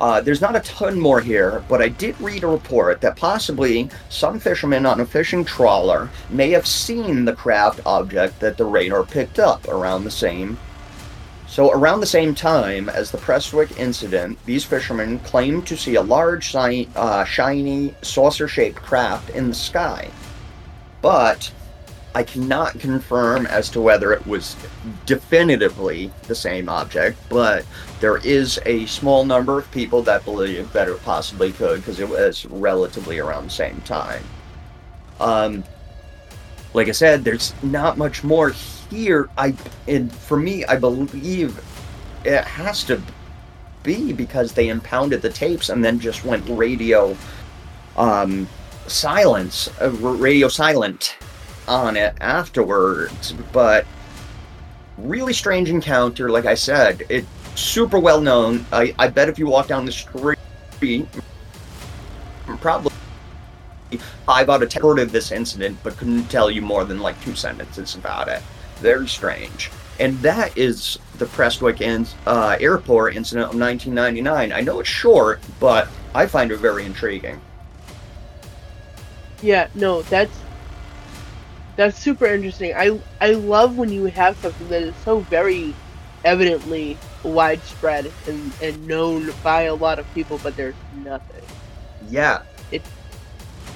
Uh, 0.00 0.20
there's 0.20 0.40
not 0.40 0.56
a 0.56 0.60
ton 0.60 0.98
more 0.98 1.20
here, 1.20 1.64
but 1.68 1.80
I 1.80 1.88
did 1.88 2.20
read 2.20 2.44
a 2.44 2.48
report 2.48 3.00
that 3.00 3.16
possibly 3.16 3.88
some 4.08 4.40
fishermen 4.40 4.86
on 4.86 5.00
a 5.00 5.06
fishing 5.06 5.44
trawler 5.44 6.10
may 6.30 6.50
have 6.50 6.66
seen 6.66 7.24
the 7.24 7.34
craft 7.34 7.80
object 7.86 8.40
that 8.40 8.56
the 8.56 8.64
radar 8.64 9.04
picked 9.04 9.38
up 9.38 9.66
around 9.68 10.04
the 10.04 10.10
same. 10.10 10.58
So, 11.46 11.70
around 11.70 12.00
the 12.00 12.06
same 12.06 12.34
time 12.34 12.88
as 12.88 13.12
the 13.12 13.18
Prestwick 13.18 13.78
incident, 13.78 14.38
these 14.44 14.64
fishermen 14.64 15.20
claimed 15.20 15.66
to 15.68 15.76
see 15.76 15.94
a 15.94 16.02
large, 16.02 16.52
uh, 16.56 17.24
shiny, 17.24 17.94
saucer 18.02 18.48
shaped 18.48 18.82
craft 18.82 19.30
in 19.30 19.48
the 19.48 19.54
sky. 19.54 20.10
But 21.00 21.52
I 22.16 22.22
cannot 22.22 22.78
confirm 22.78 23.46
as 23.46 23.68
to 23.70 23.80
whether 23.80 24.12
it 24.12 24.24
was 24.24 24.56
definitively 25.04 26.12
the 26.28 26.34
same 26.34 26.68
object, 26.68 27.18
but 27.28 27.66
there 27.98 28.18
is 28.18 28.60
a 28.64 28.86
small 28.86 29.24
number 29.24 29.58
of 29.58 29.68
people 29.72 30.00
that 30.02 30.24
believe 30.24 30.72
that 30.72 30.88
it 30.88 31.02
possibly 31.02 31.50
could 31.50 31.80
because 31.80 31.98
it 31.98 32.08
was 32.08 32.46
relatively 32.46 33.18
around 33.18 33.46
the 33.46 33.50
same 33.50 33.80
time. 33.80 34.22
Um, 35.18 35.64
like 36.72 36.88
I 36.88 36.92
said, 36.92 37.24
there's 37.24 37.52
not 37.64 37.98
much 37.98 38.22
more 38.22 38.50
here. 38.90 39.28
I 39.36 39.54
and 39.88 40.12
for 40.14 40.36
me, 40.36 40.64
I 40.66 40.76
believe 40.76 41.60
it 42.24 42.44
has 42.44 42.84
to 42.84 43.02
be 43.82 44.12
because 44.12 44.52
they 44.52 44.68
impounded 44.68 45.20
the 45.20 45.30
tapes 45.30 45.68
and 45.68 45.84
then 45.84 45.98
just 45.98 46.24
went 46.24 46.44
radio 46.48 47.16
um, 47.96 48.48
silence, 48.86 49.68
uh, 49.80 49.90
radio 49.90 50.46
silent 50.46 51.16
on 51.68 51.96
it 51.96 52.14
afterwards. 52.20 53.32
But 53.52 53.86
really 54.98 55.32
strange 55.32 55.70
encounter, 55.70 56.30
like 56.30 56.46
I 56.46 56.54
said. 56.54 57.02
It 57.08 57.24
super 57.54 57.98
well 57.98 58.20
known. 58.20 58.66
I, 58.72 58.94
I 58.98 59.08
bet 59.08 59.28
if 59.28 59.38
you 59.38 59.46
walk 59.46 59.68
down 59.68 59.84
the 59.84 59.92
street, 59.92 60.38
probably 62.60 62.92
five 64.26 64.48
out 64.48 64.62
of 64.62 64.68
ten 64.68 64.82
heard 64.82 64.98
of 64.98 65.12
this 65.12 65.32
incident, 65.32 65.78
but 65.82 65.96
couldn't 65.96 66.24
tell 66.28 66.50
you 66.50 66.62
more 66.62 66.84
than 66.84 67.00
like 67.00 67.20
two 67.22 67.34
sentences 67.34 67.94
about 67.94 68.28
it. 68.28 68.42
Very 68.76 69.08
strange. 69.08 69.70
And 70.00 70.18
that 70.20 70.56
is 70.58 70.98
the 71.18 71.26
Prestwick 71.26 71.80
uh, 72.26 72.56
Airport 72.58 73.14
incident 73.14 73.44
of 73.44 73.58
1999. 73.58 74.52
I 74.52 74.60
know 74.60 74.80
it's 74.80 74.88
short, 74.88 75.40
but 75.60 75.88
I 76.14 76.26
find 76.26 76.50
it 76.50 76.56
very 76.56 76.84
intriguing. 76.84 77.40
Yeah, 79.40 79.68
no, 79.74 80.02
that's 80.02 80.36
that's 81.76 81.98
super 81.98 82.26
interesting. 82.26 82.74
I 82.74 83.00
I 83.20 83.32
love 83.32 83.76
when 83.76 83.90
you 83.90 84.06
have 84.06 84.36
something 84.38 84.68
that 84.68 84.82
is 84.82 84.94
so 85.04 85.20
very 85.20 85.74
evidently 86.24 86.96
widespread 87.22 88.10
and, 88.26 88.52
and 88.62 88.86
known 88.86 89.32
by 89.42 89.62
a 89.62 89.74
lot 89.74 89.98
of 89.98 90.14
people, 90.14 90.40
but 90.42 90.56
there's 90.56 90.74
nothing. 90.96 91.42
Yeah. 92.08 92.42
It's 92.70 92.88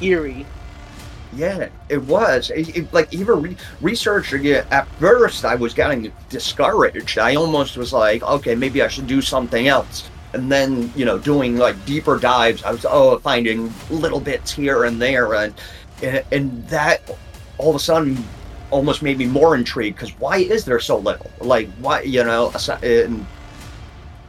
eerie. 0.01 0.47
Yeah, 1.35 1.69
it 1.91 2.03
was. 2.05 2.51
It, 2.51 2.75
it, 2.75 2.93
like 2.93 3.13
even 3.13 3.43
re- 3.43 3.57
researching 3.83 4.47
it 4.47 4.67
at 4.71 4.89
first, 4.99 5.45
I 5.45 5.57
was 5.57 5.75
getting 5.75 6.11
discouraged. 6.31 7.19
I 7.19 7.35
almost 7.35 7.77
was 7.77 7.93
like, 7.93 8.23
okay, 8.23 8.55
maybe 8.55 8.83
I 8.83 8.89
should 8.89 9.07
do 9.07 9.21
something 9.21 9.69
else. 9.69 10.09
And 10.33 10.51
then, 10.51 10.91
you 10.97 11.05
know, 11.05 11.19
doing 11.19 11.57
like 11.57 11.83
deeper 11.85 12.19
dives, 12.19 12.63
I 12.63 12.73
was 12.73 12.87
oh 12.89 13.19
finding 13.19 13.73
little 13.91 14.21
bits 14.21 14.53
here 14.53 14.85
and 14.85 15.01
there, 15.01 15.35
and 15.35 15.55
and, 16.03 16.25
and 16.33 16.69
that 16.69 17.03
all 17.59 17.71
of 17.71 17.77
a 17.77 17.81
sudden 17.81 18.17
almost 18.71 19.03
made 19.03 19.19
me 19.19 19.27
more 19.27 19.55
intrigued 19.55 19.97
because 19.97 20.19
why 20.19 20.39
is 20.39 20.65
there 20.65 20.81
so 20.81 20.99
little? 20.99 21.31
Like 21.41 21.69
why, 21.79 22.03
you 22.03 22.25
know? 22.25 22.53
And 22.83 23.27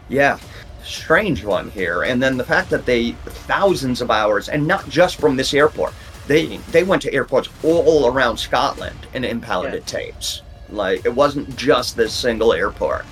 yeah, 0.08 0.40
strange 0.84 1.44
one 1.44 1.70
here. 1.72 2.04
And 2.04 2.22
then 2.22 2.38
the 2.38 2.44
fact 2.44 2.70
that 2.70 2.86
they 2.86 3.12
thousands 3.12 4.02
of 4.02 4.12
hours, 4.12 4.50
and 4.50 4.68
not 4.68 4.88
just 4.90 5.18
from 5.18 5.36
this 5.36 5.54
airport 5.54 5.94
they 6.30 6.58
they 6.72 6.84
went 6.84 7.02
to 7.02 7.14
airports 7.14 7.50
all 7.64 8.08
around 8.08 8.38
Scotland 8.38 9.08
and 9.14 9.26
impounded 9.26 9.74
yeah. 9.74 10.00
tapes. 10.00 10.44
Like 10.70 11.04
it 11.04 11.14
wasn't 11.14 11.56
just 11.58 11.98
this 11.98 12.14
single 12.14 12.54
airport, 12.54 13.04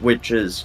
which 0.00 0.30
is 0.30 0.64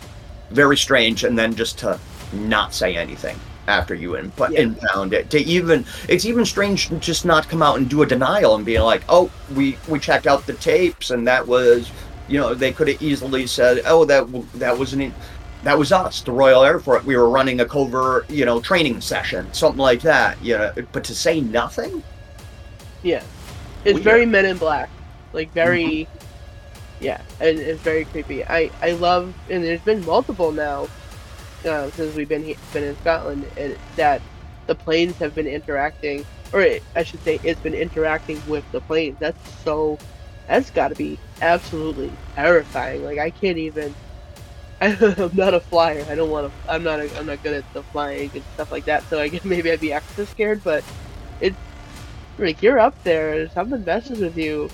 very 0.50 0.78
strange. 0.78 1.26
And 1.26 1.38
then 1.38 1.54
just 1.54 1.78
to 1.80 2.00
not 2.32 2.74
say 2.74 2.96
anything 2.96 3.38
after 3.68 3.94
you 3.94 4.18
imp- 4.18 4.40
yeah. 4.50 4.62
impound 4.62 5.14
it, 5.14 5.30
to 5.30 5.40
even 5.40 5.86
it's 6.08 6.26
even 6.26 6.46
strange 6.46 6.88
to 6.88 6.98
just 6.98 7.26
not 7.26 7.48
come 7.50 7.62
out 7.62 7.78
and 7.78 7.90
do 7.90 8.02
a 8.02 8.06
denial 8.06 8.56
and 8.56 8.66
be 8.66 8.80
like, 8.80 9.04
oh, 9.10 9.30
we 9.56 9.78
we 9.88 10.00
checked 10.00 10.28
out 10.28 10.46
the 10.46 10.54
tapes 10.54 11.12
and 11.12 11.28
that 11.28 11.46
was, 11.46 11.92
you 12.28 12.40
know, 12.40 12.54
they 12.54 12.72
could 12.72 12.88
have 12.88 13.02
easily 13.02 13.46
said, 13.46 13.82
oh, 13.86 14.06
that 14.06 14.28
that 14.56 14.78
was 14.78 14.94
an 14.94 15.14
that 15.64 15.78
was 15.78 15.92
us, 15.92 16.22
the 16.22 16.32
Royal 16.32 16.64
Air 16.64 16.80
Force. 16.80 17.04
We 17.04 17.18
were 17.18 17.30
running 17.30 17.60
a 17.60 17.66
covert, 17.66 18.30
you 18.30 18.46
know, 18.46 18.62
training 18.62 19.02
session, 19.02 19.52
something 19.54 19.80
like 19.80 20.02
that. 20.02 20.42
You 20.42 20.58
know, 20.58 20.72
but 20.92 21.04
to 21.06 21.16
say 21.16 21.42
nothing. 21.42 22.04
Yeah, 23.04 23.24
it's 23.84 23.96
Weird. 23.96 24.04
very 24.04 24.26
Men 24.26 24.46
in 24.46 24.58
Black, 24.58 24.90
like 25.34 25.52
very. 25.54 25.84
Mm-hmm. 25.84 26.14
Yeah, 27.00 27.22
and 27.40 27.60
it's 27.60 27.82
very 27.82 28.06
creepy. 28.06 28.44
I 28.44 28.72
I 28.82 28.92
love, 28.92 29.34
and 29.50 29.64
there's 29.64 29.82
been 29.82 30.04
multiple 30.06 30.52
now, 30.52 30.88
uh, 31.66 31.90
since 31.92 32.16
we've 32.16 32.30
been 32.30 32.56
been 32.74 32.84
in 32.84 32.98
Scotland, 32.98 33.46
and 33.58 33.78
that 33.96 34.22
the 34.68 34.76
planes 34.76 35.16
have 35.18 35.36
been 35.36 35.48
interacting, 35.48 36.26
or 36.54 36.62
it, 36.62 36.84
I 36.96 37.04
should 37.04 37.24
say, 37.24 37.40
it's 37.44 37.60
been 37.62 37.74
interacting 37.74 38.42
with 38.48 38.70
the 38.72 38.82
planes. 38.82 39.18
That's 39.20 39.40
so. 39.64 39.98
That's 40.48 40.70
got 40.70 40.90
to 40.90 40.96
be 40.96 41.20
absolutely 41.42 42.10
terrifying. 42.36 43.04
Like 43.04 43.20
I 43.20 43.32
can't 43.32 43.58
even 43.58 43.94
I'm 44.82 45.32
not 45.34 45.56
a 45.56 45.60
flyer. 45.60 46.06
I 46.08 46.14
don't 46.14 46.30
want 46.30 46.52
to. 46.52 46.72
I'm 46.72 46.84
not. 46.84 47.00
A, 47.00 47.18
I'm 47.18 47.26
not 47.26 47.42
good 47.42 47.54
at 47.54 47.74
the 47.74 47.82
flying 47.82 48.30
and 48.34 48.44
stuff 48.54 48.72
like 48.72 48.86
that. 48.86 49.04
So 49.10 49.20
I 49.20 49.28
guess 49.28 49.44
maybe 49.46 49.72
I'd 49.72 49.80
be 49.80 49.92
extra 49.92 50.26
scared. 50.28 50.64
But 50.64 50.84
it's 51.42 51.58
like 52.38 52.62
you're 52.62 52.80
up 52.80 53.02
there. 53.04 53.50
Something 53.50 53.84
messes 53.84 54.20
with 54.20 54.38
you, 54.38 54.70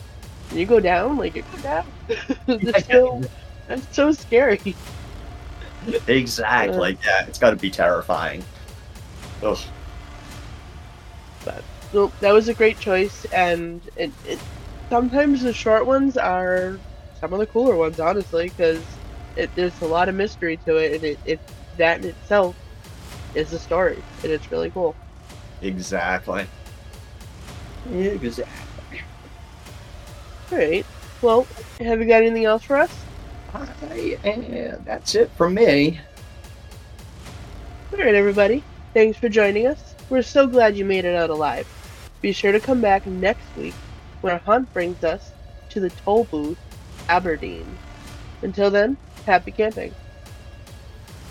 and 0.50 0.60
you 0.60 0.66
go 0.66 0.82
down. 0.82 1.18
Like 1.18 1.36
you 1.38 1.44
go 1.56 1.62
down. 1.62 1.86
that's 2.48 2.88
so. 2.88 3.22
That's 3.68 3.96
so 3.96 4.12
scary. 4.12 4.76
Exactly. 6.08 6.98
Yeah, 7.06 7.26
it's 7.28 7.40
got 7.40 7.52
to 7.52 7.56
be 7.56 7.70
terrifying. 7.70 8.44
Ugh. 9.42 9.58
But 11.46 11.64
well, 11.92 12.12
that 12.22 12.32
was 12.34 12.48
a 12.48 12.54
great 12.54 12.80
choice, 12.80 13.26
and 13.26 13.82
it, 13.96 14.12
it 14.28 14.40
sometimes 14.90 15.42
the 15.42 15.54
short 15.54 15.86
ones 15.86 16.18
are 16.18 16.80
some 17.20 17.34
of 17.34 17.40
the 17.40 17.46
cooler 17.46 17.76
ones, 17.76 18.00
honestly, 18.00 18.50
because 18.50 18.82
it, 19.36 19.54
there's 19.56 19.80
a 19.82 19.88
lot 19.88 20.10
of 20.10 20.16
mystery 20.16 20.58
to 20.66 20.78
it, 20.78 20.94
and 20.96 21.04
it, 21.04 21.20
it 21.26 21.40
that 21.78 22.00
in 22.02 22.10
itself 22.10 22.56
is 23.36 23.52
the 23.52 23.60
story, 23.60 24.02
and 24.24 24.32
it's 24.32 24.52
really 24.52 24.70
cool. 24.70 24.96
Exactly. 25.62 26.46
Exactly. 27.92 29.02
All 30.52 30.58
right. 30.58 30.86
Well, 31.22 31.48
have 31.80 32.00
you 32.00 32.06
got 32.06 32.22
anything 32.22 32.46
else 32.46 32.64
for 32.64 32.78
us? 32.78 32.94
I, 33.54 34.18
uh, 34.26 34.78
that's 34.84 35.16
it 35.16 35.30
from 35.32 35.54
me. 35.54 36.00
All 37.92 38.00
right, 38.00 38.16
everybody. 38.16 38.64
Thanks 38.94 39.18
for 39.18 39.30
joining 39.30 39.68
us. 39.68 39.96
We're 40.10 40.24
so 40.24 40.48
glad 40.48 40.76
you 40.76 40.86
made 40.86 41.06
it 41.06 41.16
out 41.16 41.30
alive. 41.30 41.68
Be 42.22 42.32
sure 42.32 42.52
to 42.52 42.60
come 42.60 42.82
back 42.82 43.06
next 43.06 43.46
week 43.58 43.74
when 44.22 44.34
our 44.34 44.40
hunt 44.40 44.72
brings 44.74 45.04
us 45.04 45.32
to 45.70 45.80
the 45.80 45.90
toll 45.90 46.24
booth, 46.26 46.58
Aberdeen. 47.10 47.66
Until 48.42 48.72
then, 48.72 48.98
happy 49.26 49.52
camping. 49.52 49.94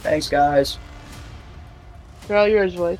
Thanks, 0.03 0.29
guys. 0.29 0.79
They're 2.27 2.37
all 2.37 2.49
yours, 2.49 2.75
voice. 2.75 2.99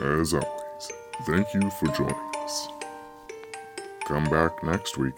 As 0.00 0.34
always, 0.34 0.92
thank 1.26 1.54
you 1.54 1.70
for 1.70 1.86
joining 1.88 2.14
us. 2.36 2.68
Come 4.12 4.28
back 4.28 4.62
next 4.62 4.98
week 4.98 5.16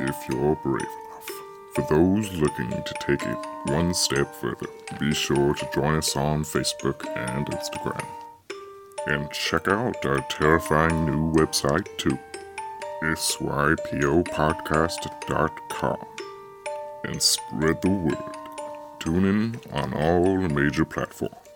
if 0.00 0.28
you're 0.28 0.56
brave 0.64 0.82
enough. 0.82 1.30
For 1.76 1.82
those 1.88 2.32
looking 2.32 2.70
to 2.70 2.94
take 2.98 3.22
it 3.22 3.38
one 3.66 3.94
step 3.94 4.34
further, 4.34 4.66
be 4.98 5.14
sure 5.14 5.54
to 5.54 5.70
join 5.72 5.94
us 5.94 6.16
on 6.16 6.42
Facebook 6.42 7.06
and 7.16 7.46
Instagram. 7.46 8.04
And 9.06 9.30
check 9.30 9.68
out 9.68 10.04
our 10.04 10.22
terrifying 10.22 11.06
new 11.06 11.32
website 11.34 11.86
too 11.98 12.18
sypopodcast.com 13.00 15.98
and 17.04 17.22
spread 17.22 17.80
the 17.82 17.90
word. 17.90 18.18
Tune 18.98 19.24
in 19.24 19.60
on 19.72 19.94
all 19.94 20.36
major 20.48 20.84
platforms. 20.84 21.47